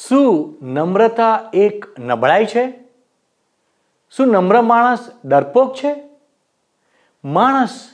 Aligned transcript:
શું 0.00 0.58
નમ્રતા 0.62 1.50
એક 1.54 1.86
નબળાઈ 1.98 2.46
છે? 2.46 2.72
શું 4.16 4.28
નમ્ર 4.28 4.62
માણસ 4.62 5.10
ડરપોક 5.24 5.74
છે? 5.74 5.94
માણસ 7.24 7.90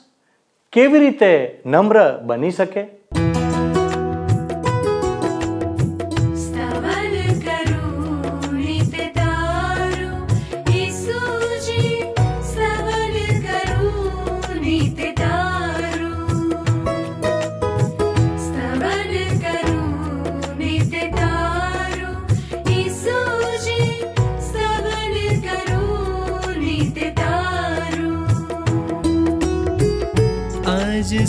કેવી 0.73 0.99
રીતે 0.99 1.63
નમ્ર 1.67 2.19
બની 2.19 2.51
શકે? 2.51 2.98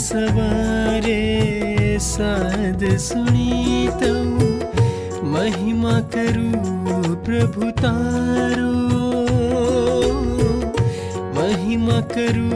सवारे 0.00 1.20
साध 2.00 2.96
सुनीतौ। 2.96 4.24
महिमा 5.26 6.00
करु 6.00 6.50
प्रभु 7.24 7.70
तारो। 7.70 8.72
महिमा 11.40 12.00
करु 12.00 12.50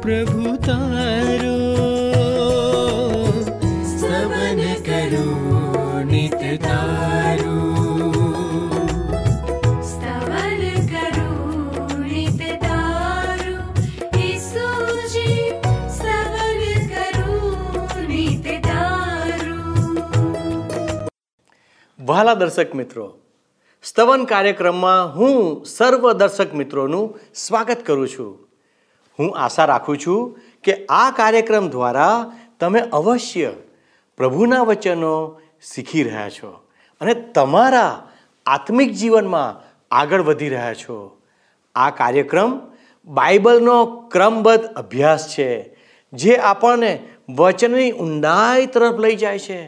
प्रभु 0.00 0.56
तारो। 0.56 2.05
વહાલા 22.06 22.34
દર્શક 22.34 22.74
મિત્રો, 22.74 23.18
સ્તવન 23.82 24.24
કાર્યક્રમમાં 24.24 25.14
હું 25.14 25.64
સર્વ 25.66 26.12
દર્શક 26.12 26.54
મિત્રોનું 26.54 27.18
સ્વાગત 27.34 27.86
કરું 27.86 28.08
છું. 28.08 28.48
હું 29.18 29.38
આશા 29.38 29.64
રાખું 29.64 29.98
છું 29.98 30.38
કે 30.64 30.86
આ 30.88 31.10
કાર્યક્રમ 31.10 31.68
દ્વારા 31.68 32.32
તમે 32.60 32.80
અવશ્ય 32.80 33.52
પ્રભુના 34.16 34.62
વચનો 34.62 35.40
શીખી 35.74 36.02
રહ્યા 36.02 36.30
છો 36.30 36.50
અને 37.00 37.14
તમારા 37.14 38.08
આત્મિક 38.46 38.92
જીવનમાં 38.92 39.64
આગળ 39.90 40.22
વધી 40.22 40.48
રહ્યા 40.48 40.74
છો. 40.74 41.20
આ 41.74 41.90
કાર્યક્રમ 41.90 42.60
બાઇબલનો 43.06 43.86
ક્રમબદ્ધ 44.12 44.64
અભ્યાસ 44.64 45.28
છે, 45.28 45.50
જે 46.12 46.36
આપણને 46.36 46.92
વચનની 47.36 47.90
ઊંડાઈ 47.92 48.66
તરફ 48.66 48.94
લઈ 48.94 49.16
જાય 49.16 49.38
છે. 49.38 49.60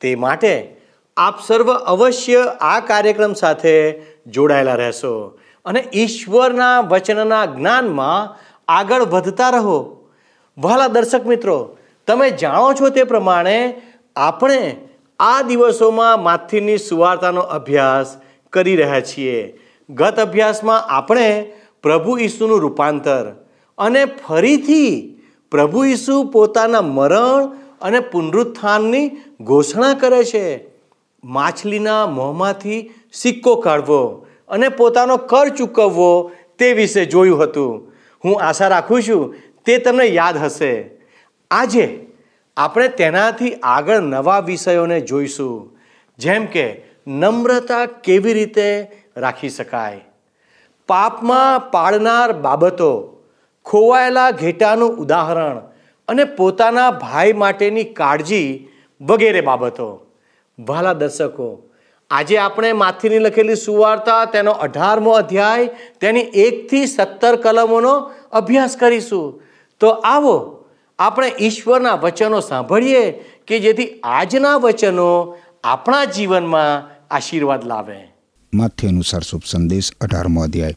તે 0.00 0.14
માટે 0.14 0.75
આપ 1.16 1.42
સર્વ 1.46 1.72
અવશ્ય 1.72 2.52
આ 2.60 2.80
કાર્યક્રમ 2.80 3.32
સાથે 3.32 4.02
જોડાયેલા 4.26 4.74
રહેશો. 4.74 5.38
અને 5.64 5.84
ઈશ્વરના 5.94 6.80
વચનના 6.80 7.46
જ્ઞાનમાં 7.46 8.36
આગળ 8.68 9.02
વધતા 9.02 9.50
રહો. 9.50 10.08
વહાલા 10.58 10.86
દર્શક 10.86 11.26
મિત્રો, 11.26 11.76
તમે 12.06 12.30
જાણો 12.30 12.72
છો 12.72 12.88
તે 12.88 13.04
પ્રમાણે 13.04 13.82
આપણે 14.16 14.76
આ 15.18 15.42
દિવસોમાં 15.42 16.22
માથીની 16.22 16.78
સુવાર્તાનો 16.78 17.40
અભ્યાસ 17.40 18.16
કરી 18.52 18.76
રહ્યા 18.76 19.00
છીએ. 19.00 19.58
ગત 19.90 20.20
અભ્યાસમાં 20.20 20.80
આપણે 20.80 21.52
પ્રભુ 21.82 22.18
ઈસુનું 22.18 22.60
રૂપાંતર 22.60 23.26
અને 23.78 24.04
ફરીથી 24.04 25.20
પ્રભુ 25.50 25.84
ઈસુ 25.84 26.24
પોતાના 26.24 26.80
મરણ 26.80 27.56
અને 27.80 28.00
પુનરુત્થાનની 28.00 29.08
ઘોષણા 29.40 29.94
કરે 29.94 30.24
છે. 30.24 30.75
માછલીના 31.26 32.06
મોંમાંથી 32.06 32.90
સિક્કો 33.12 33.54
કાઢવો 33.56 34.26
અને 34.48 34.68
પોતાનો 34.68 35.16
કર 35.16 35.48
ચૂકવવો 35.48 36.30
તે 36.58 36.72
વિશે 36.72 37.04
જોયું 37.04 37.42
હતું. 37.42 37.92
હું 38.24 38.42
આશા 38.42 38.68
રાખું 38.68 39.02
છું 39.02 39.34
તે 39.64 39.78
તમને 39.78 40.04
યાદ 40.04 40.36
હશે. 40.36 40.90
આજે 41.50 42.06
આપણે 42.56 42.88
તેનાથી 42.88 43.54
આગળ 43.54 44.00
નવા 44.00 44.38
વિષયોને 44.38 45.00
જોઈશું. 45.00 45.78
જેમ 46.18 46.46
કે 46.46 46.82
નમ્રતા 47.06 47.86
કેવી 47.86 48.32
રીતે 48.32 48.90
રાખી 49.16 49.48
શકાય. 49.48 50.00
પાપમાં 50.88 51.70
પાડનાર 51.70 52.32
બાબતો, 52.32 53.22
ખોવાયેલા 53.64 54.30
ઘેટાનું 54.30 54.90
ઉદાહરણ 54.90 55.56
અને 56.08 56.24
પોતાના 56.24 56.90
ભાઈ 56.90 57.32
માટેની 57.32 57.84
કાળજી 57.84 58.68
વગેરે 59.00 59.40
બાબતો. 59.40 60.05
વહાલા 60.58 60.92
દર્શકો, 60.92 61.70
આજે 62.10 62.38
આપણે 62.38 62.72
માથીની 62.72 63.18
લખેલી 63.18 63.54
સુવાર્તા, 63.56 64.24
તેનો 64.24 64.50
અઢારમો 64.50 65.10
અધ્યાય, 65.10 65.70
તેની 66.00 66.20
એકથી 66.20 66.86
સત્તર 66.86 67.36
કલમોનો 67.36 68.12
અભ્યાસ 68.32 68.76
કરીશું. 68.76 69.42
તો 69.80 69.88
આવો, 69.88 70.64
આપણે 70.98 71.32
ઈશ્વરના 71.40 71.94
વચનો 71.94 72.40
સાંભળીએ 72.40 73.10
કે 73.46 73.58
જેથી 73.58 74.00
આજના 74.02 74.56
વચનો 74.56 75.36
આપણા 75.64 76.04
જીવનમાં 76.04 76.96
આશીર્વાદ 77.10 77.66
લાવે. 77.66 78.12
માથ્ય 78.54 78.88
અનુસાર 78.88 79.20
શુભ 79.20 79.42
સંદેશ, 79.46 79.92
અઢારમો 80.00 80.42
અધ્યાય. 80.42 80.74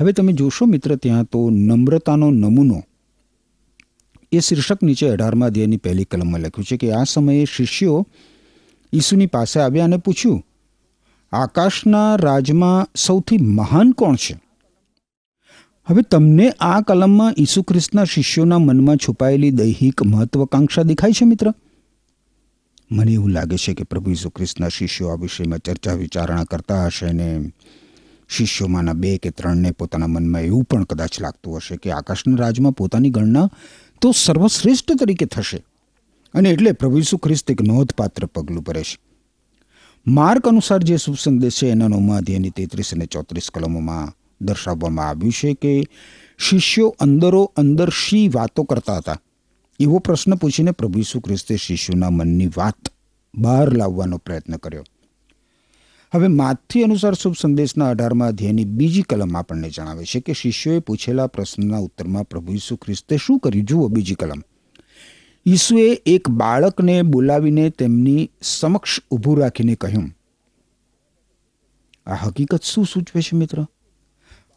હવે 0.00 0.12
તમે 0.12 0.32
જોશો 0.32 0.66
મિત્ર 0.66 0.96
ત્યાં 0.96 1.24
તો 1.24 1.50
નમ્રતાનો 1.50 2.30
નમૂનો. 2.30 2.82
એ 4.32 4.38
શીર્ષક 4.38 4.82
નીચે 4.82 5.08
અઢારમા 5.08 5.46
અધ્યાયની 5.46 5.76
પહેલી 5.76 6.04
કલમમાં 6.04 6.40
લખ્યું 6.40 6.64
છે 6.64 6.76
કે 6.76 6.92
આ 6.92 7.04
સમયે 7.04 7.44
શિષ્યો 7.56 8.08
ઈસુની 8.92 9.26
પાસે 9.26 9.60
આવ્યા 9.60 9.84
અને 9.84 9.96
પૂછ્યું, 9.96 10.44
આકાશના 11.32 12.16
રાજમાં 12.16 12.88
સૌથી 12.96 13.38
મહાન 13.38 13.92
કોણ 13.92 14.14
છે? 14.14 14.40
હવે 15.86 16.02
તમને 16.02 16.52
આ 16.60 16.80
કલમમાં 16.80 17.34
ઈસુ 17.38 17.62
ખ્રિસ્તના 17.62 18.04
શિષ્યોના 18.04 18.58
મનમાં 18.58 18.96
છુપાયેલી 18.96 19.50
દૈહિક 19.50 20.02
મહત્વકાંક્ષા 20.02 20.82
દેખાય 20.82 21.12
છે, 21.12 21.24
મિત્ર. 21.24 21.54
મને 22.90 23.12
એવું 23.12 23.30
લાગે 23.30 23.56
છે 23.56 23.74
કે 23.74 23.84
પ્રભુ 23.84 24.10
ઈસુ 24.10 24.30
ખ્રિસ્તના 24.30 24.68
શિષ્યો 24.68 25.08
આ 25.08 25.14
વિષયમાં 25.14 25.58
ચર્ચા 25.58 25.92
વિચારણા 25.92 26.44
કરતા 26.44 26.86
હશે 26.86 27.12
ને 27.12 27.52
શિષ્યોમાંના 28.28 28.92
બે 28.92 29.18
કે 29.18 29.30
ત્રણને 29.30 29.70
પોતાના 29.70 30.06
મનમાં 30.06 30.42
એવું 30.42 30.64
પણ 30.64 30.84
કદાચ 30.84 31.20
લાગતું 31.20 31.56
હશે 31.56 31.76
કે 31.76 31.92
આકાશના 31.92 32.36
રાજમાં 32.36 32.72
પોતાની 32.72 33.10
ગણના 33.10 33.48
તો 34.00 34.12
સર્વશ્રેષ્ઠ 34.12 34.92
તરીકે 35.00 35.26
થશે. 35.26 35.64
અને 36.36 36.50
એટલે 36.50 36.72
પ્રભુ 36.72 36.98
ઈસુ 36.98 37.16
ખ્રિસ્ત 37.16 37.50
એક 37.50 37.62
નોંધપાત્ર 37.62 38.26
પગલું 38.26 38.62
ભરે 38.62 38.82
છે. 38.82 38.98
માર્ક 40.06 40.48
અનુસાર 40.48 40.82
જે 40.82 40.96
શુભ 40.96 41.16
છે 41.48 41.66
એના 41.66 41.88
નવમા 41.88 42.16
અધ્યાયની 42.16 42.50
તેત્રીસ 42.50 42.94
અને 42.94 43.06
ચોત્રીસ 43.06 43.50
કલમોમાં 43.54 44.12
દર્શાવવામાં 44.40 45.08
આવ્યું 45.08 45.32
છે 45.32 45.54
કે 45.54 45.82
શિષ્યો 46.38 46.96
અંદરો 47.00 47.52
અંદર 47.56 47.88
શી 47.88 48.28
વાતો 48.28 48.62
કરતા 48.62 48.96
હતા? 48.96 49.20
એવો 49.80 49.98
પ્રશ્ન 49.98 50.34
પૂછીને 50.34 50.70
પ્રભુ 50.70 50.98
ઈસુ 50.98 51.20
ખ્રિસ્તે 51.20 51.56
શિષ્યોના 51.56 52.10
મનની 52.10 52.46
વાત 52.46 52.88
બહાર 53.34 53.72
લાવવાનો 53.74 54.18
પ્રયત્ન 54.18 54.56
કર્યો. 54.56 54.84
હવે 56.14 56.28
માથી 56.28 56.82
અનુસાર 56.82 57.14
શુભ 57.14 57.34
સંદેશના 57.42 57.88
અઢારમાં 57.88 58.28
અધ્યાયની 58.28 58.64
બીજી 58.64 59.02
કલમ 59.02 59.36
આપણને 59.36 59.70
જણાવે 59.70 60.04
છે 60.04 60.20
કે 60.20 60.32
શિષ્યોએ 60.32 60.78
પૂછેલા 60.78 61.26
પ્રશ્નના 61.26 61.78
ઉત્તરમાં 61.78 62.24
પ્રભુ 62.24 62.52
ઈસુ 62.52 62.76
ખ્રિસ્તે 62.76 63.16
શું 63.16 63.38
કર્યું? 63.38 63.64
જુઓ 63.64 63.88
બીજી 63.88 64.14
કલમ. 64.14 64.42
ઈસુએ 65.46 66.02
એક 66.06 66.28
બાળકને 66.30 67.02
બોલાવીને 67.02 67.70
તેમની 67.70 68.30
સમક્ષ 68.42 69.00
ઊભું 69.10 69.38
રાખીને 69.38 69.74
કહ્યું, 69.74 70.08
આ 72.06 72.14
હકીકત 72.14 72.62
શું 72.62 72.86
સૂચવે 72.86 73.22
છે 73.22 73.36
મિત્ર? 73.36 73.66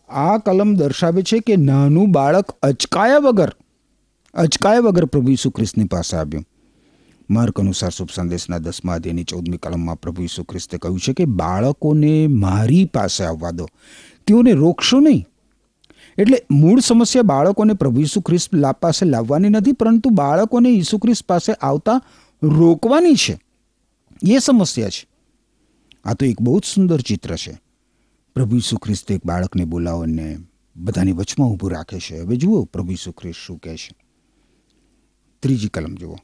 આ 0.10 0.38
કલમ 0.38 0.75
દર્શાવે 0.75 1.22
છે 1.22 1.40
કે 1.40 1.56
નાનું 1.56 2.12
બાળક 2.12 2.52
અચકાયા 2.64 3.18
વગર 3.18 3.52
અચકાયા 4.34 4.80
વગર 4.80 5.06
પ્રભુ 5.06 5.31
ઈસુ 5.31 5.50
ખ્રિસ્તની 5.50 5.86
પાસે 5.86 6.18
આવ્યું. 6.18 6.46
માર્ક 7.30 7.60
અનુસાર 7.60 7.92
શુભ 7.92 8.10
સંદેશના 8.16 8.58
દસમા 8.58 8.94
અધ્યાયની 8.94 9.24
ચૌદમી 9.24 9.58
કલમમાં 9.58 10.02
પ્રભુ 10.02 10.24
ઈસુ 10.24 10.44
ખ્રિસ્તે 10.44 10.78
કહ્યું 10.78 11.00
છે 11.00 11.14
કે 11.14 11.25
બાળકોને 11.25 12.28
મારી 12.28 12.86
પાસે 12.86 13.24
આવવા 13.24 13.52
દો. 13.52 13.68
તેઓને 14.28 14.52
રોકશો 14.52 15.00
નહીં. 15.00 15.25
એટલે 16.19 16.45
મૂળ 16.51 16.80
સમસ્યા 16.80 17.21
બાળકોને 17.21 17.74
પ્રભુ 17.74 18.01
ઈસુ 18.01 18.21
ખ્રિસ્ત 18.21 18.66
પાસે 18.81 19.06
લાવવાની 19.06 19.50
નથી, 19.50 19.71
પરંતુ 19.71 20.10
બાળકોને 20.10 20.69
ઈસુ 20.69 20.98
ખ્રિસ્ત 20.98 21.25
પાસે 21.25 21.54
આવતા 21.54 22.01
રોકવાની 22.44 23.16
છે. 23.16 23.39
એ 24.24 24.39
સમસ્યા 24.39 24.89
છે. 24.89 25.07
આ 26.06 26.13
તો 26.13 26.25
એક 26.25 26.42
બહુ 26.42 26.60
જ 26.60 26.63
સુંદર 26.63 27.01
ચિત્ર 27.01 27.36
છે. 27.36 27.62
પ્રભુ 28.36 28.56
ઈસુ 28.56 28.77
ખ્રિસ્ત 28.77 29.12
એક 29.12 29.25
બાળકને 29.25 29.66
બોલાવીને 29.66 30.38
બધાની 30.75 31.12
વચમાં 31.12 31.50
ઊભું 31.50 31.71
રાખે 31.71 32.00
છે. 32.00 32.19
હવે 32.19 32.36
જુઓ 32.36 32.63
પ્રભુ 32.63 32.92
ઈસુ 32.92 33.12
ખ્રિસ્ત 33.12 33.39
શું 33.45 33.57
કહે 33.57 33.75
છે. 33.75 33.95
ત્રીજી 35.39 35.68
કલમ 35.68 35.95
જુઓ. 35.95 36.16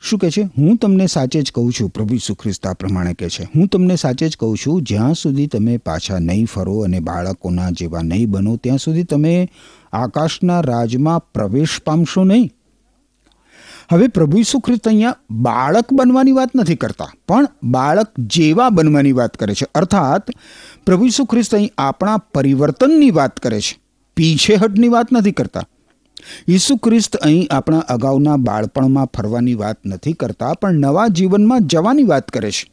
શું 0.00 0.18
કહે 0.18 0.30
છે? 0.30 0.42
હું 0.42 0.76
તમને 0.76 1.06
સાચે 1.06 1.42
જ 1.42 1.52
કહું 1.52 1.72
છું, 1.72 1.90
પ્રભુ 1.90 2.16
સુખ્રિસ્તા 2.16 2.72
પ્રમાણે 2.72 3.14
કહે 3.14 3.28
છે. 3.28 3.44
હું 3.44 3.68
તમને 3.68 3.96
સાચે 3.96 4.28
જ 4.28 4.36
કહું 4.36 4.56
છું, 4.56 4.82
જ્યાં 4.82 5.14
સુધી 5.14 5.46
તમે 5.46 5.76
પાછા 5.76 6.18
નહીં 6.18 6.46
ફરો 6.46 6.80
અને 6.80 7.00
બાળકોના 7.00 7.70
જેવા 7.70 8.02
નહીં 8.02 8.30
બનો, 8.30 8.56
ત્યાં 8.56 8.78
સુધી 8.78 9.02
તમે 9.02 9.50
આકાશના 9.92 10.60
રાજમાં 10.60 11.32
પ્રવેશ 11.32 11.80
પામશો 11.84 12.24
નહીં. 12.24 12.50
હવે 13.92 14.08
પ્રભુ 14.08 14.42
સુખ્રિસ્ત 14.42 14.88
અહીંયા 14.88 15.16
બાળક 15.30 15.92
બનવાની 15.92 16.32
વાત 16.32 16.50
નથી 16.56 16.76
કરતા, 16.76 17.12
પણ 17.28 17.48
બાળક 17.62 18.12
જેવા 18.18 18.70
બનવાની 18.70 19.12
વાત 19.12 19.36
કરે 19.36 19.54
છે. 19.54 19.66
અર્થાત, 19.74 20.30
પ્રભુ 20.86 21.08
સુખ્રિસ્ત 21.08 21.54
અહીં 21.54 21.70
આપણા 21.78 22.16
પરિવર્તનની 22.16 23.10
વાત 23.10 23.36
કરે 23.36 23.60
છે. 23.60 23.78
પીછેહટની 24.16 24.88
વાત 24.88 25.12
નથી 25.12 25.32
કરતા. 25.32 25.62
ઈસુ 26.48 26.76
ખ્રિસ્ત 26.76 27.16
અહીં 27.16 27.48
આપણા 27.50 27.78
અગાઉના 27.78 28.36
બાળપણમાં 28.36 29.06
ફરવાની 29.06 29.54
વાત 29.54 29.86
નથી 29.86 30.12
કરતા, 30.12 30.52
પણ 30.52 30.72
નવા 30.72 31.08
જીવનમાં 31.08 31.66
જવાની 31.66 32.04
વાત 32.04 32.28
કરે 32.28 32.50
છે. 32.50 32.70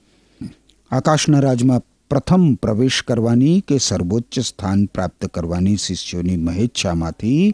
આકાશના 0.91 1.39
રાજમાં 1.39 1.81
પ્રથમ 2.09 2.53
પ્રવેશ 2.53 3.01
કરવાની 3.01 3.63
કે 3.67 3.77
સર્વોચ્ચ 3.77 4.39
સ્થાન 4.39 4.85
પ્રાપ્ત 4.85 5.25
કરવાની 5.25 5.77
શિષ્યોની 5.77 6.37
મહેચ્છામાંથી 6.37 7.51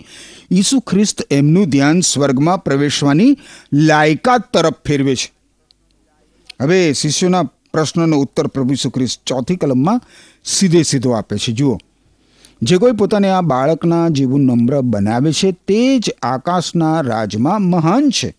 ઈસુ 0.52 0.80
ખ્રિસ્ત 0.80 1.28
એમનું 1.32 1.70
ધ્યાન 1.70 2.02
સ્વર્ગમાં 2.02 2.64
પ્રવેશવાની 2.64 3.38
લાયકાત 3.74 4.54
તરફ 4.54 4.74
ફેરવે 4.86 5.16
છે. 5.16 5.32
હવે 6.62 6.94
શિષ્યોના 6.94 7.44
પ્રશ્નનો 7.44 8.18
ઉત્તર 8.18 8.48
પ્રભુ 8.48 8.72
ઈસુ 8.72 8.90
ખ્રિસ્ત 8.90 9.22
ચોથી 9.26 9.56
કલમમાં 9.56 10.02
સીધે 10.46 10.84
સીધો 10.84 11.12
આપે 11.12 11.38
છે. 11.38 11.52
જુઓ. 11.52 11.78
જે 12.62 12.78
કોઈ 12.78 12.92
પોતાને 12.92 13.30
આ 13.30 13.42
બાળકના 13.42 14.10
જેવું 14.10 14.42
નમ્ર 14.42 14.82
બનાવે 14.82 15.32
છે, 15.32 15.52
તે 15.52 16.00
જ 16.00 16.12
આકાશના 16.22 17.02
રાજમાં 17.02 17.62
મહાન 17.62 18.10
છે. 18.10 18.36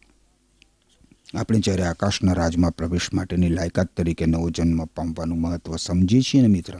આપણે 1.34 1.60
જ્યારે 1.60 1.82
આકાશના 1.82 2.32
રાજમાં 2.32 2.70
પ્રવેશ 2.70 3.12
માટેની 3.12 3.48
લાયકાત 3.48 3.88
તરીકે 3.96 4.26
નવો 4.26 4.50
જન્મ 4.50 4.84
પામવાનું 4.84 5.40
મહત્વ 5.40 5.76
સમજીએ 5.76 6.20
છીએ 6.20 6.42
ને 6.42 6.48
મિત્ર, 6.48 6.74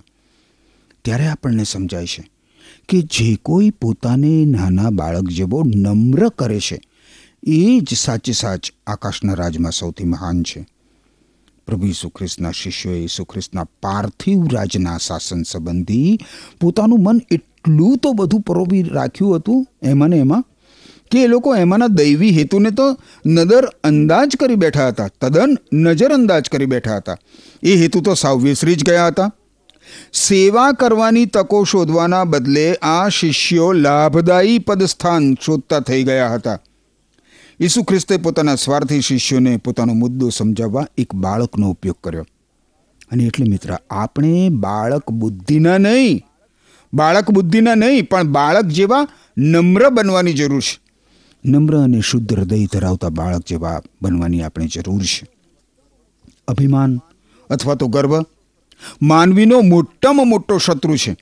ત્યારે 1.05 1.27
આપણને 1.27 1.65
સમજાય 1.65 2.07
છે 2.07 2.31
કે 2.89 3.03
જે 3.03 3.37
કોઈ 3.37 3.71
પોતાને 3.71 4.45
નાના 4.45 4.91
બાળક 4.91 5.29
જેવો 5.29 5.65
નમ્ર 5.65 6.29
કરે 6.29 6.61
છે, 6.61 6.81
એ 7.47 7.81
જ 7.81 7.95
સાચે 7.95 8.33
સાચ 8.33 8.71
આકાશના 8.87 9.35
રાજમાં 9.35 9.73
સૌથી 9.73 10.05
મહાન 10.05 10.43
છે. 10.43 10.67
પ્રભુ 11.71 11.87
ઈસુ 11.87 12.13
શિષ્યોએ 12.53 12.99
ઈસુ 12.99 13.25
પાર્થિવ 13.83 14.49
રાજના 14.53 14.99
શાસન 14.99 15.43
સંબંધી 15.43 16.19
પોતાનું 16.61 17.03
મન 17.03 17.21
એટલું 17.31 17.97
તો 17.97 18.13
બધું 18.13 18.41
પરોવી 18.41 18.83
રાખ્યું 18.83 19.37
હતું 19.37 19.67
એમાં 19.83 20.09
એમાં? 20.09 20.45
કે 21.11 21.23
એ 21.23 21.27
લોકો 21.27 21.57
એમાંના 21.57 21.87
દૈવી 21.87 22.31
હેતુને 22.31 22.71
તો 22.71 22.97
નદર 23.27 23.65
અંદાજ 23.85 24.37
કરી 24.37 24.55
બેઠા 24.55 24.89
હતા, 24.89 25.09
તદ્દન 25.21 25.59
નજર 25.73 26.11
અંદાજ 26.13 26.49
કરી 26.49 26.67
બેઠા 26.67 26.97
હતા. 26.97 27.17
એ 27.63 27.77
હેતુ 27.77 28.01
તો 28.01 28.15
સાવ 28.15 28.41
વિસરી 28.41 28.75
જ 28.75 28.85
ગયા 28.85 29.07
હતા. 29.07 29.33
સેવા 30.15 30.73
કરવાની 30.73 31.27
તકો 31.27 31.65
શોધવાના 31.65 32.25
બદલે 32.25 32.75
આ 32.75 33.09
શિષ્યો 33.09 33.73
લાભદાયી 33.73 34.59
પદસ્થાન 34.59 35.35
શોધતા 35.35 35.81
થઈ 35.81 36.05
ગયા 36.05 36.35
હતા. 36.35 36.59
ઈસુ 37.63 37.83
ખ્રિસ્તે 37.83 38.17
પોતાના 38.17 38.55
સ્વાર્થી 38.55 39.01
શિષ્યોને 39.01 39.57
પોતાનો 39.57 39.93
મુદ્દો 39.93 40.29
સમજાવવા 40.29 40.87
એક 40.99 41.15
બાળકનો 41.15 41.71
ઉપયોગ 41.71 41.97
કર્યો. 42.05 42.27
અને 43.11 43.25
એટલે 43.25 43.51
મિત્ર, 43.51 43.79
આપણે 43.91 44.49
બાળક 44.49 45.11
બુદ્ધિના 45.11 45.79
નહીં, 45.79 46.23
બાળક 46.95 47.31
બુદ્ધિના 47.31 47.75
નહીં, 47.75 48.09
પણ 48.09 48.23
બાળક 48.23 48.65
જેવા 48.65 49.09
નમ્ર 49.39 49.89
બનવાની 49.89 50.33
જરૂર 50.33 50.61
છે. 50.61 50.81
નમ્ર 51.45 51.77
અને 51.77 52.01
શુદ્ધ 52.01 52.33
હૃદય 52.33 52.67
ધરાવતા 52.67 53.09
બાળક 53.09 53.43
જેવા 53.47 53.83
બનવાની 54.03 54.43
આપણે 54.43 54.67
જરૂર 54.67 55.03
છે. 55.03 55.27
અભિમાન 56.49 57.01
અથવા 57.51 57.75
તો 57.75 57.87
ગર્વ 57.87 58.25
માનવીનો 59.03 59.61
મોટામાં 59.61 60.27
મોટો 60.27 60.59
શત્રુ 60.59 60.97
છે. 60.97 61.17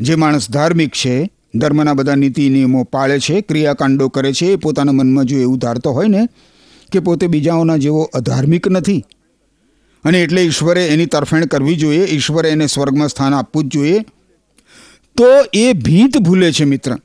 જે 0.00 0.14
માણસ 0.14 0.50
ધાર્મિક 0.50 0.90
છે 0.90 1.30
ધર્મના 1.54 1.94
બધા 1.94 2.14
નીતિ 2.14 2.48
નિયમો 2.48 2.84
પાળે 2.84 3.18
છે, 3.18 3.40
ક્રિયાકાંડો 3.40 4.08
કરે 4.08 4.32
છે, 4.32 4.46
એ 4.46 4.56
પોતાના 4.56 4.92
મનમાં 4.92 5.24
જો 5.24 5.38
એવું 5.38 5.58
ધારતો 5.58 5.90
હોય 5.90 6.08
ને 6.08 6.28
કે 6.92 6.98
પોતે 6.98 7.26
બીજાઓના 7.26 7.76
જેવો 7.76 8.02
અધાર્મિક 8.02 8.68
નથી. 8.68 9.04
અને 10.04 10.22
એટલે 10.22 10.42
ઈશ્વરે 10.42 10.86
એની 10.86 11.06
તરફેણ 11.06 11.44
કરવી 11.44 11.76
જોઈએ, 11.76 12.04
ઈશ્વરે 12.04 12.48
એને 12.48 12.66
સ્વર્ગમાં 12.66 13.08
સ્થાન 13.08 13.34
આપવું 13.34 13.64
જ 13.64 13.68
જોઈએ. 13.68 14.00
તો 15.16 15.24
એ 15.54 15.72
ભીત 15.72 16.18
ભૂલે 16.18 16.52
છે 16.52 16.64
મિત્ર. 16.64 16.96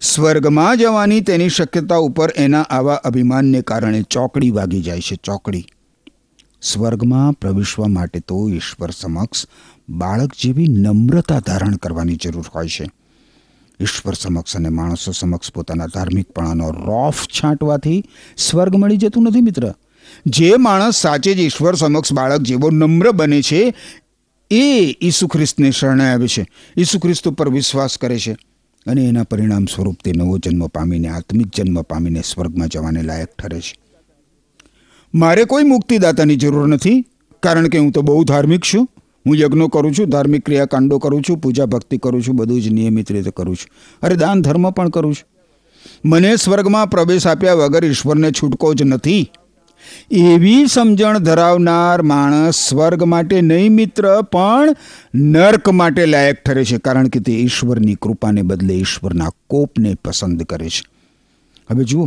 સ્વર્ગમાં 0.00 0.78
જવાની 0.78 1.20
તેની 1.20 1.48
શક્યતા 1.48 1.96
ઉપર 1.96 2.32
એના 2.36 2.62
આવા 2.62 2.94
અભિમાનને 2.94 3.62
કારણે 3.62 4.02
ચોકડી 4.02 4.50
વાગી 4.50 4.82
જાય 4.82 5.00
છે, 5.00 5.18
ચોકડી. 5.24 5.66
સ્વર્ગમાં 6.62 7.32
પ્રવેશવા 7.32 7.86
માટે 7.86 8.20
તો 8.20 8.48
ઈશ્વર 8.48 8.90
સમક્ષ 8.90 9.46
બાળક 9.88 10.32
જેવી 10.42 10.66
નમ્રતા 10.68 11.40
ધારણ 11.40 11.76
કરવાની 11.76 12.16
જરૂર 12.16 12.44
હોય 12.54 12.68
છે. 12.68 13.01
ઈશ્વર 13.82 14.14
સમક્ષ 14.14 14.56
અને 14.56 14.68
માણસો 14.68 15.12
સમક્ષ 15.12 15.52
પોતાના 15.52 15.86
ધાર્મિકપણાનો 15.86 16.70
રોફ 16.70 17.26
છાંટવાથી 17.26 18.04
સ્વર્ગ 18.36 18.76
મળી 18.76 18.96
જતું 18.96 19.22
નથી, 19.22 19.40
મિત્ર. 19.40 19.74
જે 20.26 20.56
માણસ 20.56 20.94
સાચે 20.94 21.34
જ 21.34 21.38
ઈશ્વર 21.38 21.74
સમક્ષ 21.74 22.12
બાળક 22.12 22.40
જેવો 22.40 22.70
નમ્ર 22.70 23.10
બને 23.10 23.42
છે, 23.42 23.74
એ 24.50 24.96
ઈસુ 25.02 25.26
ખ્રિસ્તને 25.26 25.70
શરણે 25.70 26.04
આવે 26.04 26.28
છે. 26.28 26.46
ઈસુ 26.76 26.98
ખ્રિસ્ત 26.98 27.28
ઉપર 27.28 27.48
વિશ્વાસ 27.48 27.98
કરે 27.98 28.18
છે 28.18 28.32
અને 28.86 29.04
એના 29.04 29.22
પરિણામ 29.22 29.64
સ્વરૂપ 29.64 29.96
તે 30.04 30.12
નવો 30.12 30.38
જન્મ 30.38 30.66
પામીને, 30.66 31.08
આત્મિક 31.08 31.46
જન્મ 31.56 31.82
પામીને 31.82 32.22
સ્વર્ગમાં 32.24 32.68
જવાને 32.68 33.02
લાયક 33.02 33.28
ઠરે 33.36 33.60
છે. 33.60 33.74
મારે 35.14 35.44
કોઈ 35.44 35.62
મુક્તિદાતાની 35.62 36.36
જરૂર 36.36 36.66
નથી, 36.66 37.04
કારણ 37.40 37.68
કે 37.68 37.78
હું 37.78 37.92
તો 37.92 38.02
બહુ 38.02 38.24
ધાર્મિક 38.24 38.62
છું. 38.74 38.88
હું 39.26 39.36
યજ્ઞો 39.36 39.68
કરું 39.68 39.94
છું, 39.94 40.06
ધાર્મિક 40.06 40.44
ક્રિયાકાંડો 40.44 40.98
કરું 40.98 41.22
છું, 41.22 41.38
પૂજા 41.38 41.66
ભક્તિ 41.66 41.98
કરું 41.98 42.22
છું, 42.22 42.36
બધું 42.36 42.62
જ 42.62 42.68
નિયમિત 42.68 43.12
રીતે 43.12 43.30
કરું 43.30 43.56
છું. 43.56 43.98
અરે 44.02 44.16
દાન 44.16 44.42
ધર્મ 44.42 44.70
પણ 44.70 44.88
કરું 44.88 45.14
છું. 45.14 45.28
મને 46.08 46.36
સ્વર્ગમાં 46.36 46.90
પ્રવેશ 46.90 47.26
આપ્યા 47.26 47.54
વગર 47.54 47.84
ઈશ્વરને 47.84 48.30
છૂટકો 48.30 48.74
જ 48.74 48.82
નથી. 48.82 49.30
એવી 50.10 50.66
સમજણ 50.66 51.18
ધરાવનાર 51.18 52.02
માણસ 52.02 52.54
સ્વર્ગ 52.54 53.02
માટે 53.02 53.40
નહીં 53.40 53.72
મિત્ર, 53.72 54.22
પણ 54.22 54.76
નર્ક 55.14 55.68
માટે 55.68 56.06
લાયક 56.06 56.44
ઠરે 56.44 56.64
છે, 56.64 56.78
કારણ 56.78 57.08
કે 57.08 57.20
તે 57.20 57.32
ઈશ્વરની 57.32 57.94
કૃપાને 57.94 58.42
બદલે 58.42 58.74
ઈશ્વરના 58.74 59.30
કોપને 59.50 59.94
પસંદ 60.04 60.42
કરે 60.42 60.68
છે. 60.68 60.82
હવે 61.70 61.84
જુઓ, 61.84 62.06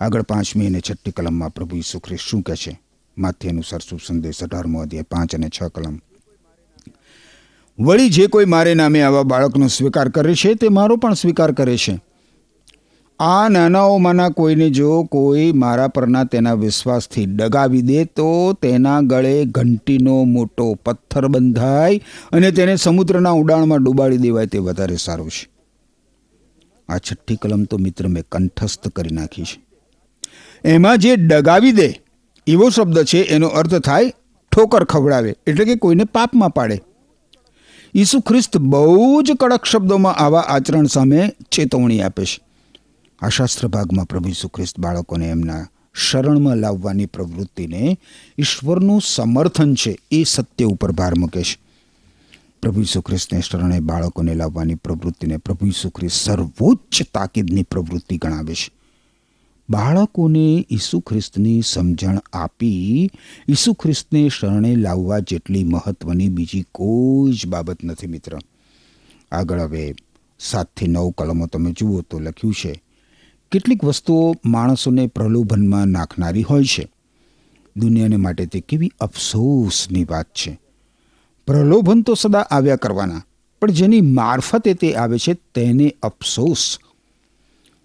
આગળ 0.00 0.22
પાંચમી 0.22 0.66
અને 0.66 0.80
છઠ્ઠી 0.80 1.10
કલમમાં 1.10 1.54
પ્રભુ 1.54 1.76
ઈસુ 1.76 2.00
શું 2.16 2.42
કહે 2.42 2.56
છે? 2.56 2.80
માથે 3.18 3.48
અનુસાર 3.48 3.80
શુભ 3.80 4.00
સંદેશ 4.06 4.42
અઢારમો 4.42 4.80
અધ્યાય, 4.80 5.02
પાંચ 5.02 5.34
અને 5.34 5.48
છ 5.48 5.62
કલમ. 5.62 6.00
વળી 7.78 8.08
જે 8.08 8.26
કોઈ 8.26 8.44
મારે 8.44 8.74
નામે 8.74 9.02
આવા 9.02 9.22
બાળકનો 9.22 9.68
સ્વીકાર 9.68 10.08
કરે 10.08 10.34
છે, 10.34 10.54
તે 10.54 10.68
મારો 10.68 10.96
પણ 10.96 11.14
સ્વીકાર 11.14 11.52
કરે 11.52 11.76
છે. 11.76 12.00
આ 13.20 13.48
નાનાઓમાંના 13.48 14.28
કોઈને 14.28 14.70
જો 14.70 15.04
કોઈ 15.04 15.52
મારા 15.52 15.88
પરના 15.88 16.24
તેના 16.24 16.54
વિશ્વાસથી 16.54 17.26
ડગાવી 17.26 17.82
દે, 17.82 18.04
તો 18.04 18.52
તેના 18.52 19.00
ગળે 19.00 19.44
ઘંટીનો 19.44 20.24
મોટો 20.24 20.74
પથ્થર 20.74 21.28
બંધાય 21.28 22.00
અને 22.32 22.50
તેને 22.50 22.76
સમુદ્રના 22.76 23.30
ઉડાણમાં 23.30 23.84
ડૂબાડી 23.84 24.16
દેવાય 24.16 24.46
તે 24.46 24.58
વધારે 24.58 24.96
સારું 24.96 25.30
છે. 25.30 25.48
આ 26.88 26.98
છઠ્ઠી 26.98 27.36
કલમ 27.36 27.64
તો 27.64 27.78
મિત્ર 27.78 28.08
મેં 28.08 28.24
કંઠસ્થ 28.32 28.88
કરી 28.88 29.14
નાખી 29.14 29.42
છે. 29.42 29.60
એમાં 30.64 30.98
જે 30.98 31.16
ડગાવી 31.16 31.72
દે 31.72 32.00
એવો 32.46 32.70
શબ્દ 32.70 33.04
છે, 33.04 33.22
એનો 33.22 33.46
અર્થ 33.46 33.74
થાય 33.74 34.12
ઠોકર 34.52 34.84
ખવડાવે, 34.84 35.34
એટલે 35.46 35.64
કે 35.64 35.76
કોઈને 35.76 36.04
પાપમાં 36.04 36.50
પાડે. 36.50 36.82
ઈસુ 37.94 38.20
ખ્રિસ્ત 38.20 38.56
બહુ 38.56 39.22
જ 39.22 39.30
કડક 39.40 39.64
શબ્દોમાં 39.64 40.14
આવા 40.14 40.40
આચરણ 40.40 40.86
સામે 40.86 41.32
ચેતવણી 41.50 42.02
આપે 42.02 42.24
છે. 42.24 42.40
આ 43.22 43.28
શાસ્ત્ર 43.28 43.68
ભાગમાં 43.68 44.04
પ્રભુ 44.04 44.28
ઈસુ 44.28 44.48
ખ્રિસ્ત 44.48 44.80
બાળકોને 44.80 45.28
એમના 45.28 45.68
શરણમાં 45.94 46.56
લાવવાની 46.56 47.06
પ્રવૃત્તિને 47.06 47.98
ઈશ્વરનું 48.38 49.00
સમર્થન 49.00 49.74
છે 49.74 49.98
એ 50.10 50.24
સત્ય 50.24 50.64
ઉપર 50.64 50.92
ભાર 50.92 51.18
મૂકે 51.18 51.42
છે. 51.42 51.58
પ્રભુ 52.62 52.80
ઈસુ 52.80 53.00
ખ્રિસ્તને 53.00 53.40
શરણે 53.40 53.80
બાળકોને 53.80 54.34
લાવવાની 54.34 54.74
પ્રવૃત્તિને 54.74 55.36
પ્રભુ 55.36 55.66
ઈસુ 55.66 55.90
ખ્રિસ્ત 55.90 56.16
સર્વોચ્ચ 56.16 57.02
તાકીદની 57.14 57.62
પ્રવૃત્તિ 57.62 58.16
ગણાવે 58.16 58.54
છે. 58.54 58.75
બાળકોને 59.70 60.66
ઈસુ 60.70 61.00
ખ્રિસ્તની 61.00 61.62
સમજણ 61.62 62.18
આપી, 62.32 63.10
ઈસુ 63.48 63.72
ખ્રિસ્તને 63.72 64.28
શરણે 64.28 64.76
લાવવા 64.76 65.18
જેટલી 65.18 65.64
મહત્વની 65.64 66.28
બીજી 66.28 66.64
કોઈ 66.72 67.32
જ 67.32 67.46
બાબત 67.46 67.84
નથી 67.84 68.06
મિત્ર. 68.06 68.38
આગળ 69.32 69.60
હવે 69.60 69.94
સાતથી 70.40 70.86
નવ 70.86 71.10
કલમો 71.10 71.46
તમે 71.46 71.72
જુઓ 71.72 72.00
તો 72.00 72.18
લખ્યું 72.18 72.54
છે, 72.54 72.82
કેટલીક 73.52 73.84
વસ્તુઓ 73.84 74.34
માણસોને 74.44 75.06
પ્રલોભનમાં 75.06 75.86
નાખનારી 75.86 76.42
હોય 76.42 76.64
છે. 76.64 76.88
દુનિયાને 77.76 78.16
માટે 78.16 78.46
તે 78.46 78.60
કેવી 78.60 78.92
અફસોસની 79.00 80.04
વાત 80.04 80.26
છે. 80.26 80.60
પ્રલોભન 81.46 82.02
તો 82.02 82.14
સદા 82.14 82.40
આવ્યા 82.40 82.76
કરવાના, 82.76 83.22
પણ 83.62 83.70
જેની 83.70 84.00
મારફતે 84.00 84.74
તે 84.74 84.94
આવે 84.94 85.18
છે 85.18 85.34
તેને 85.34 85.94
અફસોસ 86.02 86.78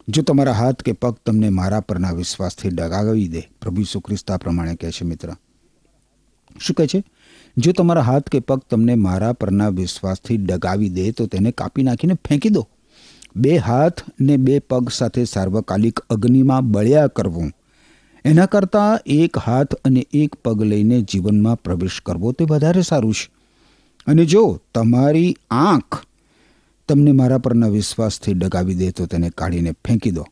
જો 0.07 0.21
તમારા 0.21 0.51
હાથ 0.51 0.81
કે 0.81 0.91
પગ 0.91 1.15
તમને 1.25 1.49
મારા 1.49 1.79
પરના 1.79 2.11
વિશ્વાસથી 2.11 2.69
ડગાવી 2.69 3.27
દે, 3.27 3.41
પ્રભુ 3.61 3.81
ઈસુ 3.81 3.99
ખ્રિસ્ત 3.99 4.31
પ્રમાણે 4.31 4.75
કહે 4.75 4.91
છે, 4.91 5.05
મિત્ર. 5.05 5.35
શું 6.59 6.75
કહે 6.75 6.87
છે? 6.87 7.03
જો 7.57 7.71
તમારા 7.71 8.01
હાથ 8.01 8.29
કે 8.29 8.39
પગ 8.39 8.59
તમને 8.69 8.95
મારા 8.95 9.33
પરના 9.33 9.69
વિશ્વાસથી 9.69 10.37
ડગાવી 10.37 10.89
દે, 10.89 11.11
તો 11.11 11.25
તેને 11.25 11.51
કાપી 11.51 11.83
નાખીને 11.83 12.13
ફેંકી 12.13 12.49
દો. 12.49 12.67
બે 13.35 13.57
હાથ 13.57 14.01
ને 14.21 14.37
બે 14.37 14.59
પગ 14.59 14.89
સાથે 14.89 15.25
સાર્વકાલિક 15.25 15.99
અગ્નિમાં 15.99 16.71
બળ્યા 16.71 17.07
કરવું. 17.07 17.51
એના 18.25 18.45
કરતાં 18.45 18.99
એક 19.05 19.37
હાથ 19.37 19.73
અને 19.73 20.07
એક 20.13 20.35
પગ 20.35 20.61
લઈને 20.61 21.01
જીવનમાં 21.01 21.63
પ્રવેશ 21.63 22.01
કરવો 22.05 22.31
તે 22.31 22.45
વધારે 22.45 22.81
સારું 22.81 23.13
છે. 23.13 23.31
અને 24.07 24.25
જો 24.25 24.59
તમારી 24.75 25.37
આંખ 25.51 26.03
તમને 26.87 27.11
મારા 27.11 27.37
પરના 27.37 27.67
વિશ્વાસથી 27.67 28.33
ડગાવી 28.33 28.75
દે 28.75 28.91
તો 28.91 29.05
તેને 29.05 29.29
કાઢીને 29.29 29.71
ફેંકી 29.71 30.11
દો. 30.11 30.25